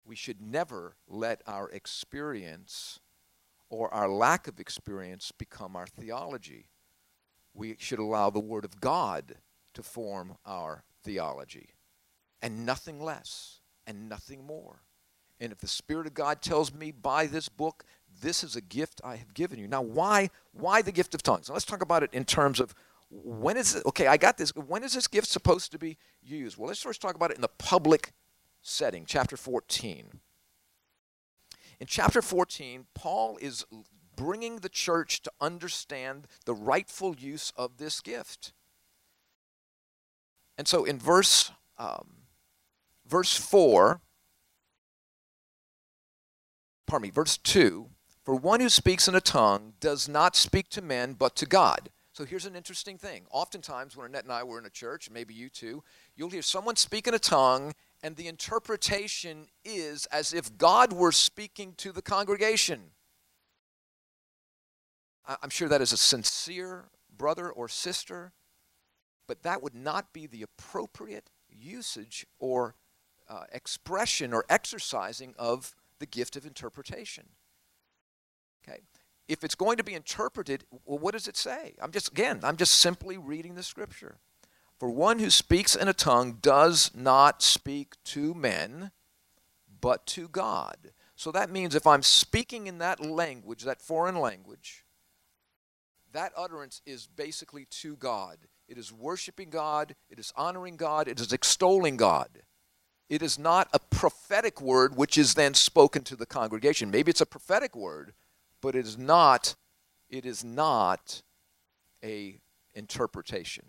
[0.06, 3.00] We should never let our experience
[3.70, 6.68] or our lack of experience become our theology.
[7.54, 9.36] We should allow the Word of God
[9.74, 11.70] to form our theology,
[12.42, 14.82] and nothing less, and nothing more.
[15.40, 17.84] And if the Spirit of God tells me by this book,
[18.22, 19.68] this is a gift I have given you.
[19.68, 21.50] Now, why, why the gift of tongues?
[21.50, 22.74] Now, let's talk about it in terms of
[23.10, 24.56] when is it, okay, I got this.
[24.56, 26.58] When is this gift supposed to be used?
[26.58, 28.14] Well, let's first talk about it in the public
[28.62, 30.20] setting, chapter 14.
[31.80, 33.66] In chapter 14, Paul is
[34.16, 38.54] bringing the church to understand the rightful use of this gift.
[40.58, 42.24] And so in verse um,
[43.06, 44.02] verse 4,
[46.86, 47.90] pardon me, verse 2,
[48.24, 51.90] for one who speaks in a tongue does not speak to men but to God.
[52.14, 53.26] So here's an interesting thing.
[53.32, 55.84] Oftentimes, when Annette and I were in a church, maybe you too,
[56.16, 61.12] you'll hear someone speak in a tongue, and the interpretation is as if God were
[61.12, 62.92] speaking to the congregation.
[65.26, 66.86] I'm sure that is a sincere
[67.18, 68.32] brother or sister,
[69.28, 72.76] but that would not be the appropriate usage or
[73.28, 77.30] uh, expression or exercising of the gift of interpretation.
[78.68, 78.82] Okay?
[79.28, 81.76] If it's going to be interpreted, well, what does it say?
[81.82, 84.18] I'm just, again, I'm just simply reading the scripture.
[84.80, 88.92] For one who speaks in a tongue does not speak to men,
[89.80, 90.92] but to God.
[91.16, 94.84] So that means if I'm speaking in that language, that foreign language,
[96.12, 98.38] that utterance is basically to God.
[98.68, 102.42] It is worshiping God, it is honoring God, it is extolling God.
[103.10, 106.90] It is not a prophetic word which is then spoken to the congregation.
[106.90, 108.14] Maybe it's a prophetic word,
[108.64, 109.56] but it is not
[110.10, 111.22] it is not
[112.04, 112.40] a
[112.74, 113.66] interpretation.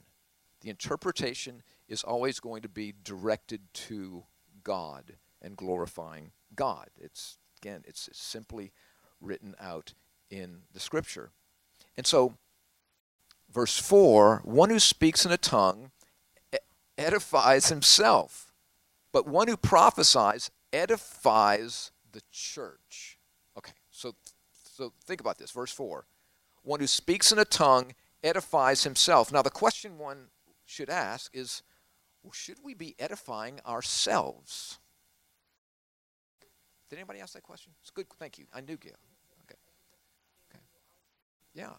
[0.60, 4.24] The interpretation is always going to be directed to
[4.62, 6.88] God and glorifying God.
[6.96, 8.72] It's again, it's simply
[9.20, 9.92] written out
[10.30, 11.30] in the scripture.
[11.96, 12.34] And so
[13.52, 15.90] verse 4, one who speaks in a tongue
[16.96, 18.54] edifies himself
[19.14, 23.13] but one who prophesies edifies the church.
[24.74, 25.52] So think about this.
[25.52, 26.04] Verse 4
[26.62, 29.30] One who speaks in a tongue edifies himself.
[29.30, 30.28] Now, the question one
[30.64, 31.62] should ask is
[32.22, 34.78] well, should we be edifying ourselves?
[36.90, 37.72] Did anybody ask that question?
[37.82, 38.06] It's good.
[38.18, 38.46] Thank you.
[38.52, 38.92] I knew Gail.
[39.44, 39.58] Okay.
[40.50, 40.62] Okay.
[41.54, 41.72] Yeah.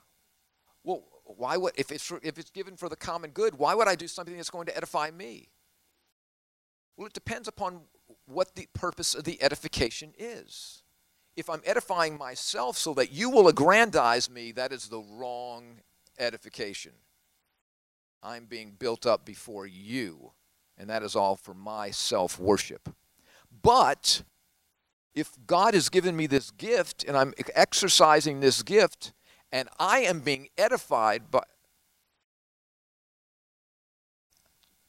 [0.84, 3.58] Well, why would if it's for, if it's given for the common good?
[3.58, 5.50] Why would I do something that's going to edify me?
[6.96, 7.82] Well, it depends upon
[8.26, 10.84] what the purpose of the edification is.
[11.36, 15.82] If I'm edifying myself so that you will aggrandize me, that is the wrong
[16.18, 16.94] edification.
[18.24, 20.32] I'm being built up before you,
[20.78, 22.90] and that is all for my self worship.
[23.62, 24.24] But
[25.16, 29.14] if God has given me this gift and I'm exercising this gift
[29.52, 31.44] and I am being edified by.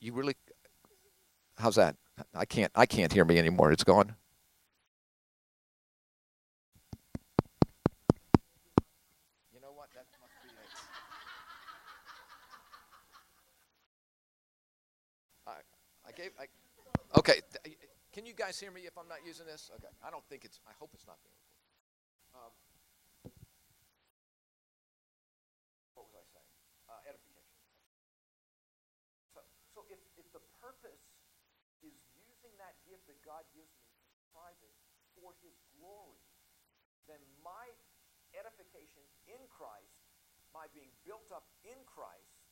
[0.00, 0.34] You really
[1.58, 1.96] How's that?
[2.34, 3.70] I can't I can't hear me anymore.
[3.70, 4.16] It's gone.
[9.54, 9.88] You know what?
[9.94, 10.54] That must be it.
[15.46, 16.46] I I gave I
[17.16, 17.40] Okay,
[18.12, 19.72] can you guys hear me if I'm not using this?
[19.80, 19.88] Okay.
[20.04, 21.64] I don't think it's I hope it's not being recorded.
[22.36, 22.52] Um,
[25.96, 26.52] what was I saying?
[26.92, 27.56] Uh, edification.
[29.32, 29.40] So,
[29.72, 31.08] so if, if the purpose
[31.80, 33.88] is using that gift that God gives me
[34.36, 34.76] private
[35.16, 36.20] for his glory,
[37.08, 37.72] then my
[38.36, 40.04] edification in Christ,
[40.52, 42.44] my being built up in Christ,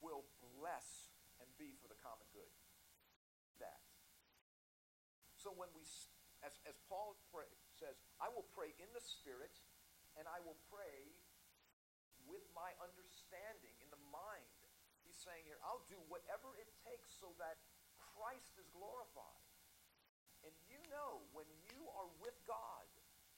[0.00, 0.24] will
[0.56, 1.12] bless
[1.44, 2.48] and be for the common good.
[3.62, 3.82] That.
[5.38, 5.84] So when we,
[6.40, 9.52] as, as Paul pray, says, I will pray in the Spirit,
[10.16, 11.12] and I will pray
[12.24, 14.48] with my understanding in the mind.
[15.04, 17.60] He's saying here, I'll do whatever it takes so that
[18.00, 19.44] Christ is glorified.
[20.44, 22.88] And you know when you are with God,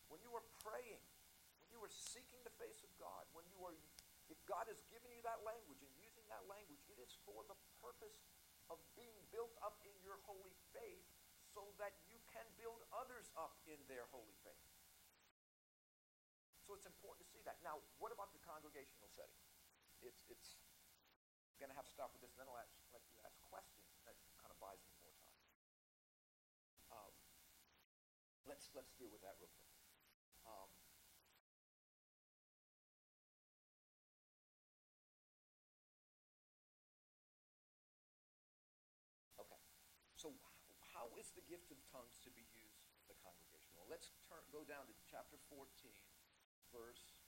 [0.07, 1.03] when you are praying,
[1.63, 3.75] when you are seeking the face of God, when you are,
[4.31, 7.59] if God has given you that language and using that language, it is for the
[7.83, 8.23] purpose
[8.73, 11.07] of being built up in your holy faith
[11.55, 14.69] so that you can build others up in their holy faith.
[16.67, 17.63] So it's important to see that.
[17.63, 19.39] Now, what about the congregational setting?
[20.03, 20.59] It's, it's
[21.63, 23.87] going to have to stop with this, and then I'll ask, let you ask questions.
[24.05, 25.41] That kind of buys me more time.
[26.91, 27.15] Um,
[28.45, 29.66] let's, let's deal with that real quick.
[41.37, 43.71] The gift of tongues to be used in the congregation?
[43.77, 45.69] Well, let's turn, go down to chapter 14,
[46.73, 47.21] verse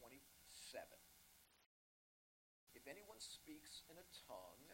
[0.00, 0.24] 27.
[2.74, 4.66] If anyone speaks in a tongue,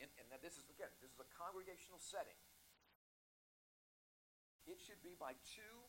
[0.00, 2.38] and, and this is, again, this is a congregational setting,
[4.64, 5.82] it should be by two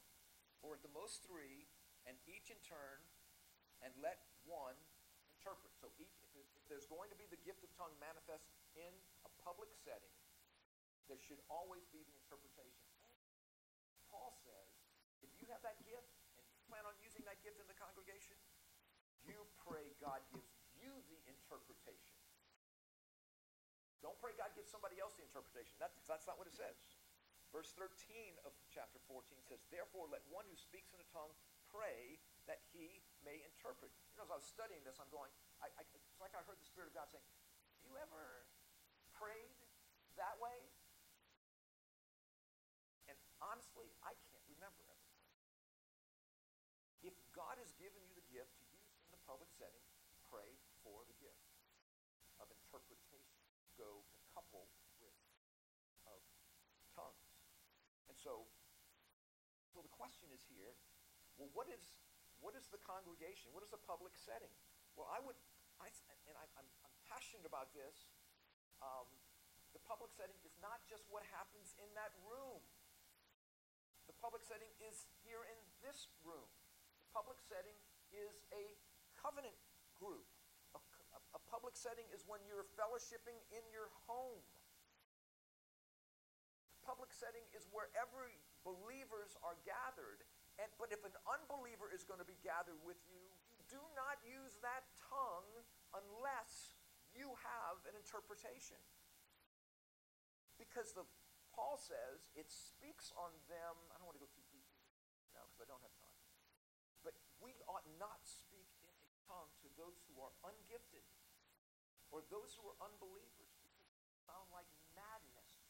[0.66, 1.68] or at the most three,
[2.08, 3.04] and each in turn,
[3.84, 4.80] and let one
[5.28, 5.76] interpret.
[5.76, 8.48] So each, if there's going to be the gift of tongue manifest
[8.80, 8.92] in
[9.28, 10.16] a public setting,
[11.14, 12.90] there should always be the interpretation.
[14.10, 14.66] Paul says,
[15.22, 16.10] if you have that gift
[16.42, 18.34] and you plan on using that gift in the congregation,
[19.22, 22.18] you pray God gives you the interpretation.
[24.02, 25.78] Don't pray God gives somebody else the interpretation.
[25.78, 26.82] That's, that's not what it says.
[27.54, 27.94] Verse 13
[28.50, 31.30] of chapter 14 says, Therefore let one who speaks in a tongue
[31.70, 32.18] pray
[32.50, 33.94] that he may interpret.
[34.10, 35.30] You know, as I was studying this, I'm going,
[35.62, 37.24] I, I, it's like I heard the Spirit of God saying,
[37.86, 38.50] you ever
[39.14, 39.54] prayed
[40.18, 40.58] that way?
[43.10, 45.10] And honestly, I can't remember ever
[47.04, 49.84] If God has given you the gift to use in the public setting,
[50.32, 51.46] pray for the gift
[52.40, 53.22] of interpretation.
[53.76, 54.02] Go
[54.34, 54.66] couple
[54.98, 55.14] with
[56.10, 56.22] of
[56.96, 57.38] tongues.
[58.10, 58.48] And so,
[59.76, 60.72] so the question is here,
[61.36, 61.84] well, what is,
[62.40, 63.52] what is the congregation?
[63.52, 64.52] What is the public setting?
[64.96, 65.36] Well, I would,
[65.84, 65.92] I,
[66.32, 68.16] and I, am I'm passionate about this.
[68.80, 69.12] Um,
[69.76, 72.64] the public setting is not just what happens in that room.
[74.08, 76.48] The public setting is here in this room.
[77.04, 77.76] The public setting
[78.16, 78.72] is a
[79.20, 79.58] covenant
[80.00, 80.24] group.
[80.72, 84.40] A, a, a public setting is when you're fellowshipping in your home
[86.84, 88.28] public setting is wherever
[88.68, 90.24] believers are gathered.
[90.62, 93.24] And, but if an unbeliever is going to be gathered with you,
[93.72, 95.50] do not use that tongue
[95.96, 96.78] unless
[97.16, 98.78] you have an interpretation.
[100.60, 101.08] Because the,
[101.56, 103.74] Paul says it speaks on them.
[103.90, 104.68] I don't want to go too deep
[105.34, 106.22] now because I don't have time.
[107.02, 111.08] But we ought not speak in a tongue to those who are ungifted
[112.14, 113.74] or those who are unbelievers because
[114.30, 115.64] sound like madness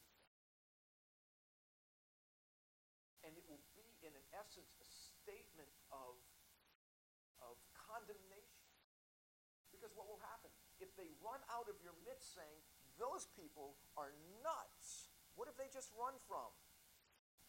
[3.23, 6.17] and it will be, in an essence, a statement of,
[7.45, 8.65] of condemnation.
[9.69, 10.49] Because what will happen?
[10.81, 12.59] If they run out of your midst saying,
[12.97, 16.49] those people are nuts, what have they just run from?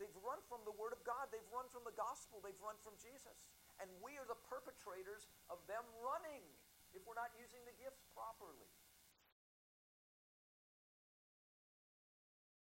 [0.01, 1.31] They've run from the Word of God.
[1.31, 2.43] They've run from the gospel.
[2.43, 3.55] They've run from Jesus.
[3.79, 6.43] And we are the perpetrators of them running
[6.91, 8.71] if we're not using the gifts properly.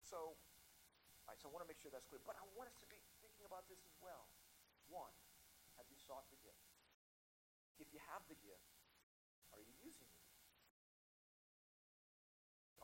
[0.04, 0.36] So
[1.24, 2.20] all right, so I want to make sure that's clear.
[2.20, 4.28] But I want us to be thinking about this as well.
[4.92, 5.14] One,
[6.12, 6.68] sought the gift?
[7.80, 8.76] If you have the gift,
[9.56, 10.20] are you using it?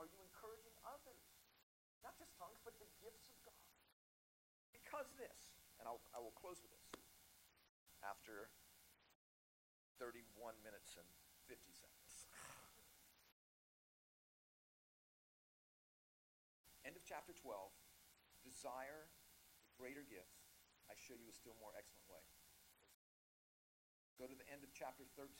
[0.00, 1.36] Are you encouraging others?
[2.00, 3.60] Not just tongues, but the gifts of God.
[4.72, 6.88] Because this, and I'll, I will close with this
[8.00, 8.48] after
[10.00, 11.04] 31 minutes and
[11.52, 12.32] 50 seconds.
[16.88, 17.76] End of chapter 12
[18.40, 19.12] desire
[19.60, 20.46] the greater gifts,
[20.88, 22.24] I show you a still more excellent way.
[24.18, 25.30] Go to the end of chapter 13,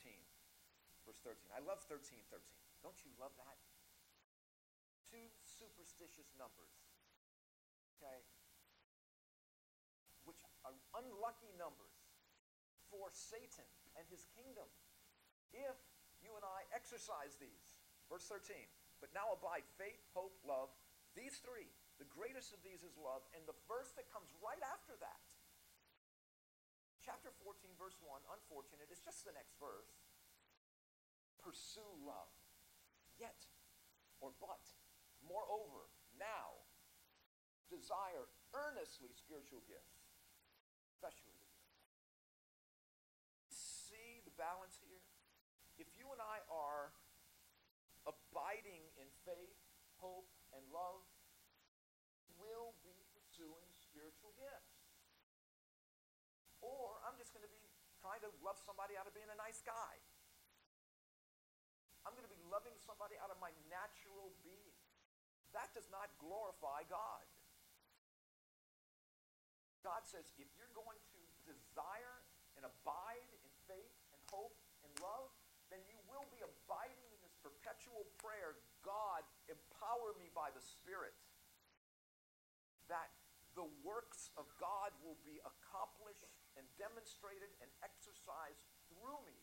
[1.03, 1.35] verse 13.
[1.51, 2.39] I love 13, 13.
[2.79, 3.59] Don't you love that?
[5.11, 6.71] Two superstitious numbers,
[7.97, 8.23] okay,
[10.23, 12.07] which are unlucky numbers
[12.87, 13.67] for Satan
[13.99, 14.69] and his kingdom
[15.51, 15.75] if
[16.23, 17.75] you and I exercise these.
[18.07, 18.55] Verse 13.
[19.01, 20.71] But now abide faith, hope, love,
[21.17, 23.21] these three the greatest of these is love.
[23.35, 25.19] And the verse that comes right after that,
[27.09, 29.97] chapter 14, verse 1, unfortunate, it's just the next verse.
[31.41, 32.29] Pursue love.
[33.17, 33.49] Yet,
[34.21, 34.61] or but,
[35.25, 36.69] moreover, now,
[37.73, 40.05] desire earnestly spiritual gifts,
[40.93, 41.49] especially the
[43.89, 45.01] See the balance here?
[45.81, 46.93] If you and I are
[48.05, 49.57] abiding in faith,
[49.97, 51.01] hope, and love,
[52.37, 54.79] will be pursuing spiritual gifts.
[56.61, 57.65] Or I'm just going to be
[57.97, 59.93] trying to love somebody out of being a nice guy.
[62.07, 64.77] I'm going to be loving somebody out of my natural being.
[65.51, 67.25] That does not glorify God.
[69.83, 72.23] God says if you're going to desire
[72.59, 75.31] and abide in faith and hope and love,
[75.71, 81.15] then you will be abiding in this perpetual prayer God, empower me by the Spirit.
[82.87, 83.11] That
[83.53, 89.39] the works of God will be accomplished and demonstrated and exercised through me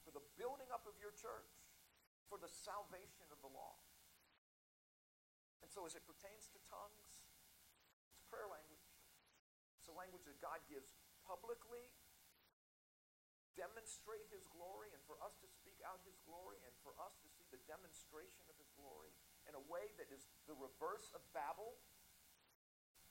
[0.00, 1.52] for the building up of your church,
[2.32, 4.00] for the salvation of the lost.
[5.60, 7.28] And so as it pertains to tongues,
[8.16, 8.88] it's prayer language.
[9.76, 10.96] It's a language that God gives
[11.28, 11.92] publicly,
[13.56, 17.28] demonstrate his glory, and for us to speak out his glory, and for us to
[17.32, 19.12] see the demonstration of his glory
[19.48, 21.76] in a way that is the reverse of Babel,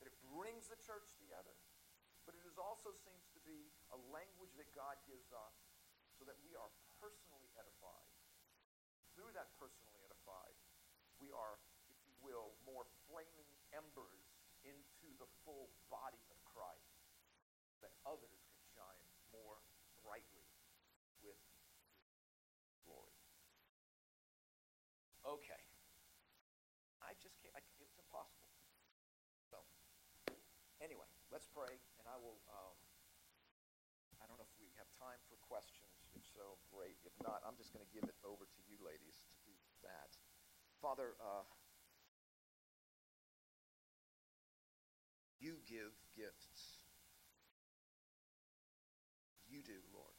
[0.02, 1.54] that it brings the church together.
[2.54, 5.58] But also seems to be a language that God gives us
[6.18, 6.70] so that we are
[7.02, 8.10] personally edified.
[9.18, 10.54] Through that personally edified,
[11.18, 11.58] we are,
[11.90, 14.26] if you will, more flaming embers
[14.64, 16.94] into the full body of Christ,
[17.84, 19.60] that others can shine more
[20.06, 20.48] brightly
[21.20, 21.40] with
[22.88, 23.18] glory.
[25.28, 25.60] Okay.
[27.04, 28.48] I just can't, I, it's impossible.
[29.52, 29.60] So,
[30.80, 32.80] anyway, let's pray, and I will, um,
[34.24, 35.94] I don't know if we have time for questions.
[36.18, 36.98] If so, great.
[37.06, 39.54] If not, I'm just going to give it over to you ladies to do
[39.86, 40.10] that.
[40.82, 41.46] Father, uh,
[45.38, 46.82] you give gifts.
[49.46, 50.18] You do, Lord.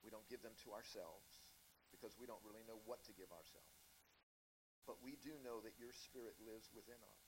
[0.00, 1.44] We don't give them to ourselves
[1.92, 3.76] because we don't really know what to give ourselves.
[4.88, 7.22] But we do know that your spirit lives within us.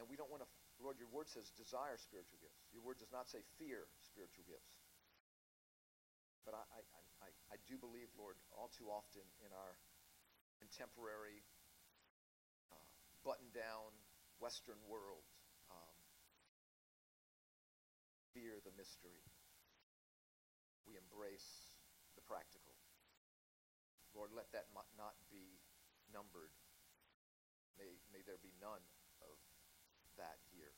[0.00, 0.48] And we don't want to,
[0.80, 2.64] Lord, your word says desire spiritual gifts.
[2.72, 4.87] Your word does not say fear spiritual gifts.
[6.48, 9.76] But I, I, I, I do believe, Lord, all too often in our
[10.56, 11.44] contemporary,
[12.72, 12.88] uh,
[13.20, 13.92] buttoned down
[14.40, 15.28] Western world,
[15.68, 15.96] um,
[18.32, 19.20] fear the mystery.
[20.88, 21.76] We embrace
[22.16, 22.72] the practical.
[24.16, 25.60] Lord, let that not be
[26.08, 26.56] numbered.
[27.76, 28.88] May, may there be none
[29.20, 29.36] of
[30.16, 30.72] that here.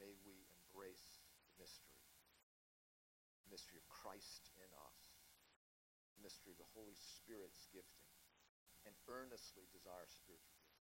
[0.00, 1.92] May we embrace the mystery.
[3.43, 4.98] The mystery of Christ in us.
[6.18, 8.10] The mystery of the Holy Spirit's gifting.
[8.82, 10.90] And earnestly desire spiritual gifts.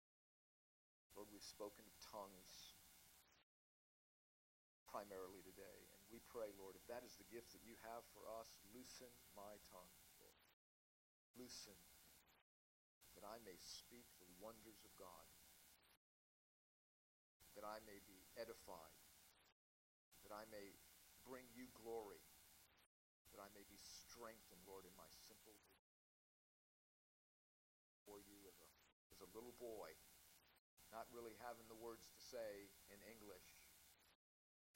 [1.12, 2.80] Lord, we've spoken of tongues
[4.88, 5.92] primarily today.
[5.92, 9.12] And we pray, Lord, if that is the gift that you have for us, loosen
[9.36, 10.40] my tongue, Lord.
[11.36, 11.78] Loosen
[13.20, 15.28] that I may speak the wonders of God,
[17.54, 18.98] that I may be edified,
[20.26, 20.74] that I may
[21.22, 22.22] bring you glory,
[23.34, 25.58] that I may be strengthened, Lord, in my simple
[28.04, 28.70] for you as a,
[29.16, 29.96] as a little boy,
[30.92, 33.48] not really having the words to say in English,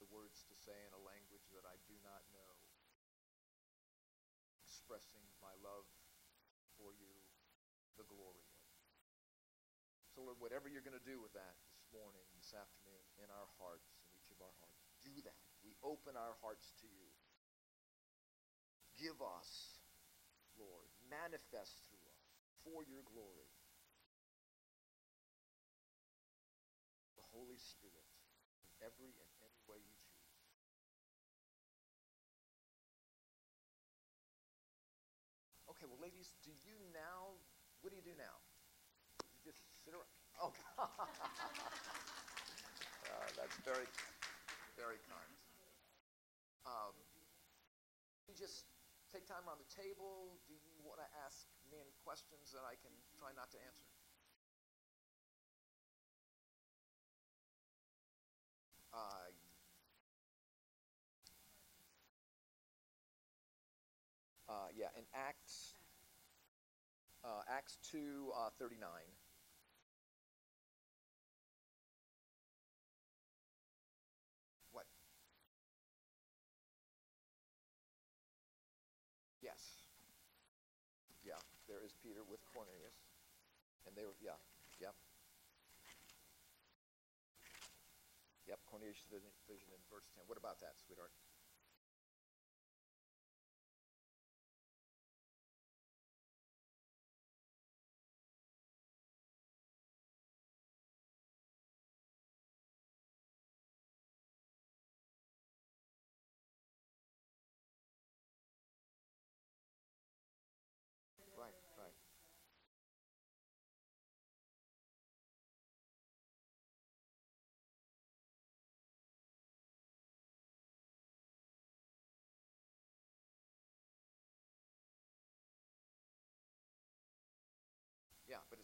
[0.00, 2.52] the words to say in a language that I do not know,
[4.64, 5.84] expressing my love
[6.80, 7.12] for you,
[8.00, 8.58] the glory of.
[10.16, 13.50] So, Lord, whatever you're going to do with that this morning, this afternoon, in our
[13.60, 15.38] hearts, in each of our hearts, do that.
[15.62, 17.10] We open our hearts to you.
[18.98, 19.78] Give us,
[20.58, 22.22] Lord, manifest through us
[22.66, 23.52] for your glory.
[27.14, 28.10] The Holy Spirit
[28.58, 30.18] in every and any way you choose.
[36.44, 37.36] Do you now,
[37.80, 38.36] what do you do now?
[39.34, 40.08] You just sit around.
[40.40, 40.88] Oh, uh,
[43.36, 43.88] that's very,
[44.76, 45.32] very kind.
[46.66, 46.94] Um,
[48.28, 48.68] you just
[49.12, 50.36] take time around the table.
[50.44, 53.88] Do you want to ask me any questions that I can try not to answer?
[58.92, 59.28] Uh,
[64.48, 65.67] uh, yeah, in Acts,
[67.28, 68.88] uh, Acts 2, uh, 39.
[74.72, 74.86] What?
[79.42, 79.84] Yes.
[81.24, 81.36] Yeah,
[81.68, 82.96] there is Peter with Cornelius.
[83.86, 84.40] And they were, yeah,
[84.80, 84.94] yep.
[88.48, 90.24] Yep, Cornelius' vision in verse 10.
[90.26, 91.12] What about that, sweetheart?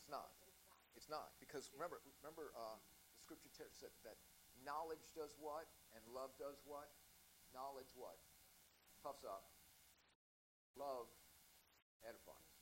[0.05, 0.37] It's not.
[0.93, 3.49] It's not because remember, remember, uh, the scripture
[3.81, 4.21] that that
[4.61, 5.65] knowledge does what
[5.97, 6.93] and love does what.
[7.57, 8.21] Knowledge what
[9.01, 9.49] puffs up.
[10.77, 11.09] Love
[12.05, 12.54] edifies.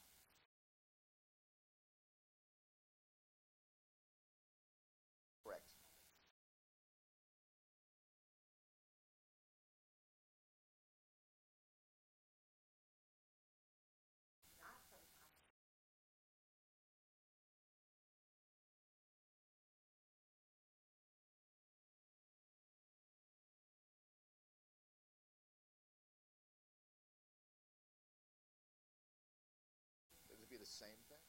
[30.73, 31.27] Same thing.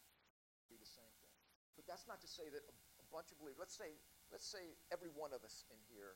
[0.71, 1.35] Be the same thing.
[1.75, 2.73] But that's not to say that a,
[3.03, 3.59] a bunch of believers.
[3.59, 3.99] Let's say,
[4.31, 6.15] let's say every one of us in here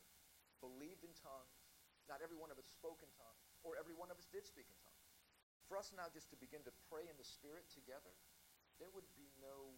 [0.63, 1.67] believed in tongues.
[2.07, 4.71] Not every one of us spoke in tongues, or every one of us did speak
[4.71, 5.11] in tongues.
[5.67, 8.15] For us now just to begin to pray in the Spirit together,
[8.79, 9.75] there would be no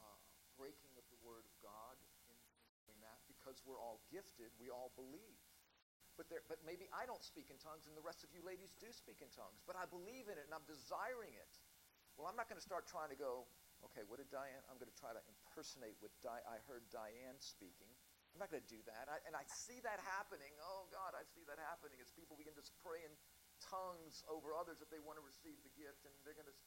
[0.00, 0.20] uh,
[0.56, 2.38] breaking of the Word of God in, in
[2.88, 4.48] doing that because we're all gifted.
[4.56, 5.36] We all believe.
[6.16, 8.76] But, there, but maybe I don't speak in tongues and the rest of you ladies
[8.76, 9.60] do speak in tongues.
[9.64, 11.52] But I believe in it and I'm desiring it.
[12.20, 13.48] Well, I'm not going to start trying to go,
[13.88, 14.60] okay, what did Diane?
[14.68, 17.88] I'm going to try to impersonate what Di- I heard Diane speaking.
[18.36, 19.08] I'm not going to do that.
[19.08, 20.52] I, and I see that happening.
[20.60, 23.16] Oh, God, I see that happening as people begin to pray in
[23.64, 26.04] tongues over others if they want to receive the gift.
[26.04, 26.58] And they're going to,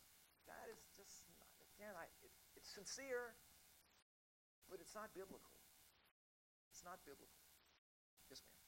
[0.49, 1.45] that is just, not,
[1.77, 3.37] again, I, it, it's sincere,
[4.73, 5.61] but it's not biblical.
[6.73, 7.45] It's not biblical.
[8.25, 8.62] Yes, ma'am.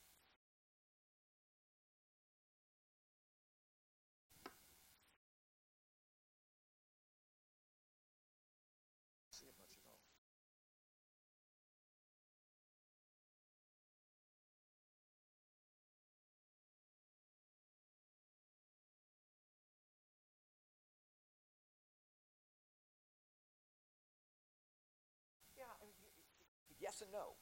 [26.95, 27.35] Yes and no.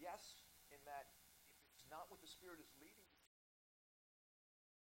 [0.00, 0.40] Yes,
[0.72, 3.04] in that if it's not what the Spirit is leading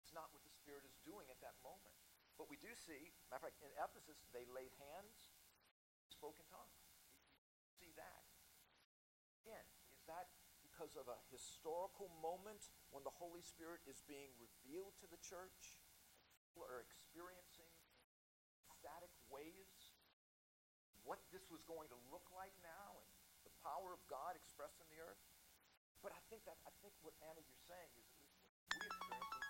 [0.01, 1.93] it's not what the Spirit is doing at that moment.
[2.37, 5.33] But we do see, matter of fact, in Ephesus, they laid hands,
[6.09, 6.81] spoke in tongues.
[7.77, 8.25] See that.
[9.41, 10.29] Again, is that
[10.61, 15.81] because of a historical moment when the Holy Spirit is being revealed to the church?
[16.41, 17.73] People are experiencing
[18.77, 19.97] static ways
[21.01, 22.84] what this was going to look like now
[23.65, 25.17] power of God expressed in the earth.
[26.05, 28.29] But I think that I think what Anna you're saying is what
[28.77, 29.45] we experienced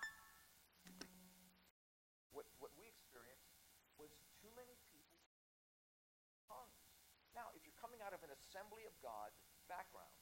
[2.31, 3.51] what, what we experienced
[3.99, 5.19] was too many people
[6.47, 6.79] tongues.
[7.35, 9.31] Now, if you're coming out of an Assembly of God
[9.67, 10.15] background,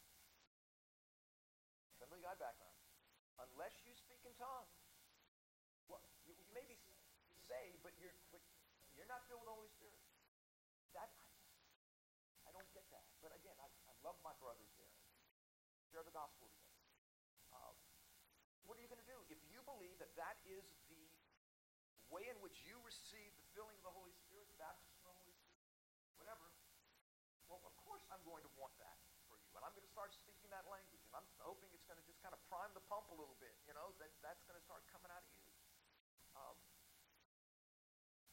[1.94, 2.78] Assembly of God background,
[3.38, 4.74] unless you speak in tongues,
[5.86, 6.78] well, you, you may be
[7.50, 8.42] saved, but you're but
[8.98, 10.02] you're not filled with the Holy Spirit.
[10.94, 11.26] That I,
[12.46, 13.06] I don't get that.
[13.22, 13.68] But again, I
[14.04, 14.92] love my brothers there.
[15.88, 16.84] Share the gospel together.
[17.56, 17.76] Um,
[18.68, 21.04] what are you going to do if you believe that that is the
[22.12, 25.18] way in which you receive the filling of the Holy Spirit, the baptism of the
[25.24, 25.64] Holy Spirit,
[26.20, 26.52] whatever?
[27.48, 29.00] Well, of course I'm going to want that
[29.32, 32.00] for you, and I'm going to start speaking that language, and I'm hoping it's going
[32.00, 33.56] to just kind of prime the pump a little bit.
[33.70, 35.48] You know, that that's going to start coming out of you.
[36.34, 36.58] Um,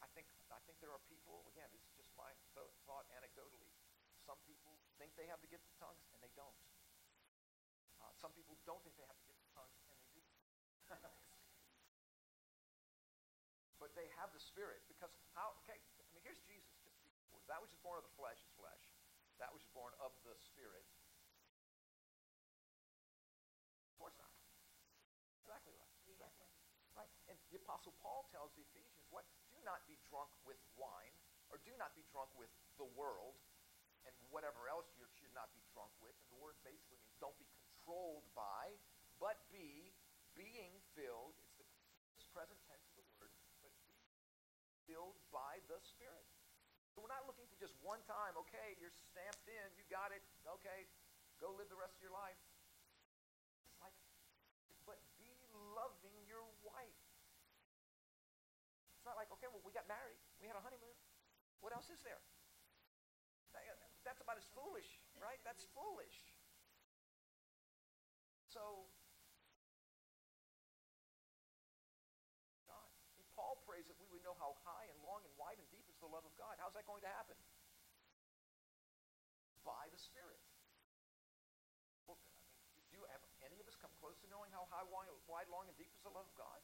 [0.00, 1.44] I think I think there are people.
[1.52, 3.68] Again, this is just my th- thought anecdotally.
[4.24, 6.52] Some people think they have the gift of tongues, and they don't.
[8.04, 10.20] Uh, some people don't think they have the gift of tongues, and they do.
[13.80, 15.56] but they have the Spirit because how?
[15.64, 16.68] Okay, I mean, here's Jesus.
[17.48, 18.84] That which is born of the flesh is flesh.
[19.40, 20.84] That which is born of the Spirit.
[23.88, 24.30] Of course not.
[25.40, 25.90] Exactly right.
[26.06, 26.44] Exactly
[26.94, 27.10] right.
[27.26, 29.24] And the Apostle Paul tells the Ephesians, "What?
[29.48, 31.16] Do not be drunk with wine,
[31.48, 33.40] or do not be drunk with the world,
[34.30, 37.46] whatever else you should not be drunk with." And the word basically means don't be
[37.52, 38.78] controlled by,
[39.18, 39.92] but be
[40.34, 41.36] being filled.
[41.36, 41.66] It's the
[42.32, 43.98] present tense of the word, but be
[44.86, 46.26] filled by the Spirit.
[46.94, 50.22] So we're not looking for just one time, okay, you're stamped in, you got it,
[50.58, 50.86] okay,
[51.38, 52.38] go live the rest of your life.
[53.70, 53.94] It's like,
[54.86, 55.30] but be
[55.78, 57.02] loving your wife.
[58.98, 60.98] It's not like, okay, well, we got married, we had a honeymoon.
[61.62, 62.18] What else is there?
[64.40, 64.88] That's foolish,
[65.20, 65.36] right?
[65.44, 66.16] That's foolish.
[68.48, 68.88] So,
[72.64, 72.88] God.
[73.20, 75.84] And Paul prays that we would know how high and long and wide and deep
[75.92, 76.56] is the love of God.
[76.56, 77.36] How's that going to happen?
[79.60, 80.40] By the Spirit.
[82.08, 82.16] Well,
[82.88, 85.76] do you have any of us come close to knowing how high, wide, long, and
[85.76, 86.59] deep is the love of God?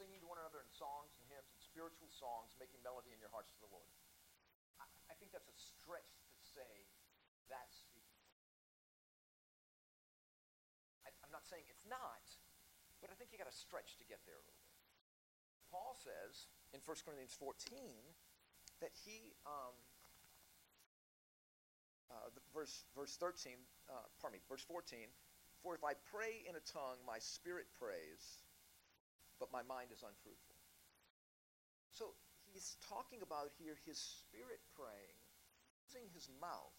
[0.00, 3.28] Singing to one another in songs and hymns and spiritual songs, making melody in your
[3.28, 3.92] hearts to the Lord.
[4.80, 6.88] I, I think that's a stretch to say
[7.52, 8.24] that's speaking.
[11.04, 12.24] I, I'm not saying it's not,
[13.04, 14.72] but I think you got to stretch to get there a little bit.
[15.68, 17.60] Paul says in 1 Corinthians 14
[18.80, 19.76] that he, um,
[22.08, 23.52] uh, the verse, verse 13,
[23.92, 25.12] uh, pardon me, verse 14,
[25.60, 28.40] for if I pray in a tongue, my spirit prays,
[29.40, 30.56] but my mind is unfruitful.
[31.90, 32.12] So
[32.52, 35.16] he's talking about here his spirit praying,
[35.88, 36.76] using his mouth,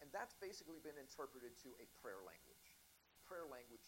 [0.00, 2.64] and that's basically been interpreted to a prayer language.
[3.26, 3.84] Prayer language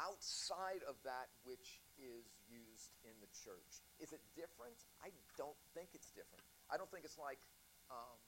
[0.00, 3.84] outside of that which is used in the church.
[4.02, 4.74] Is it different?
[4.98, 6.42] I don't think it's different.
[6.66, 7.38] I don't think it's like,
[7.92, 8.18] um,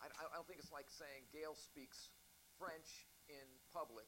[0.00, 2.14] I, I don't think it's like saying Gail speaks
[2.56, 4.06] French in public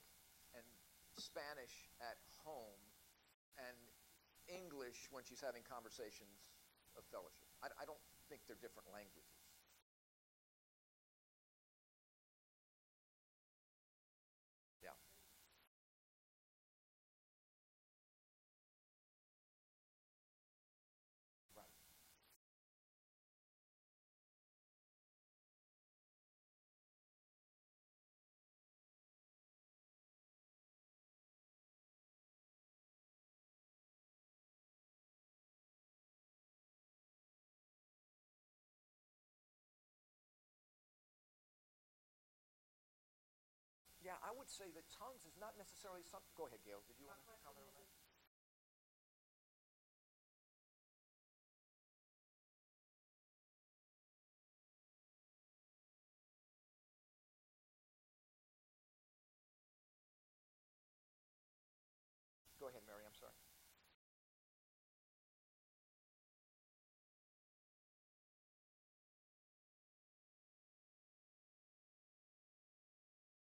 [1.16, 2.80] Spanish at home
[3.58, 3.76] and
[4.46, 6.46] English when she's having conversations
[6.98, 7.48] of fellowship.
[7.62, 9.39] I, I don't think they're different languages.
[44.40, 46.32] Would say that tongues is not necessarily something.
[46.32, 46.80] Go ahead, Gail.
[46.88, 47.79] Did you want to comment on that?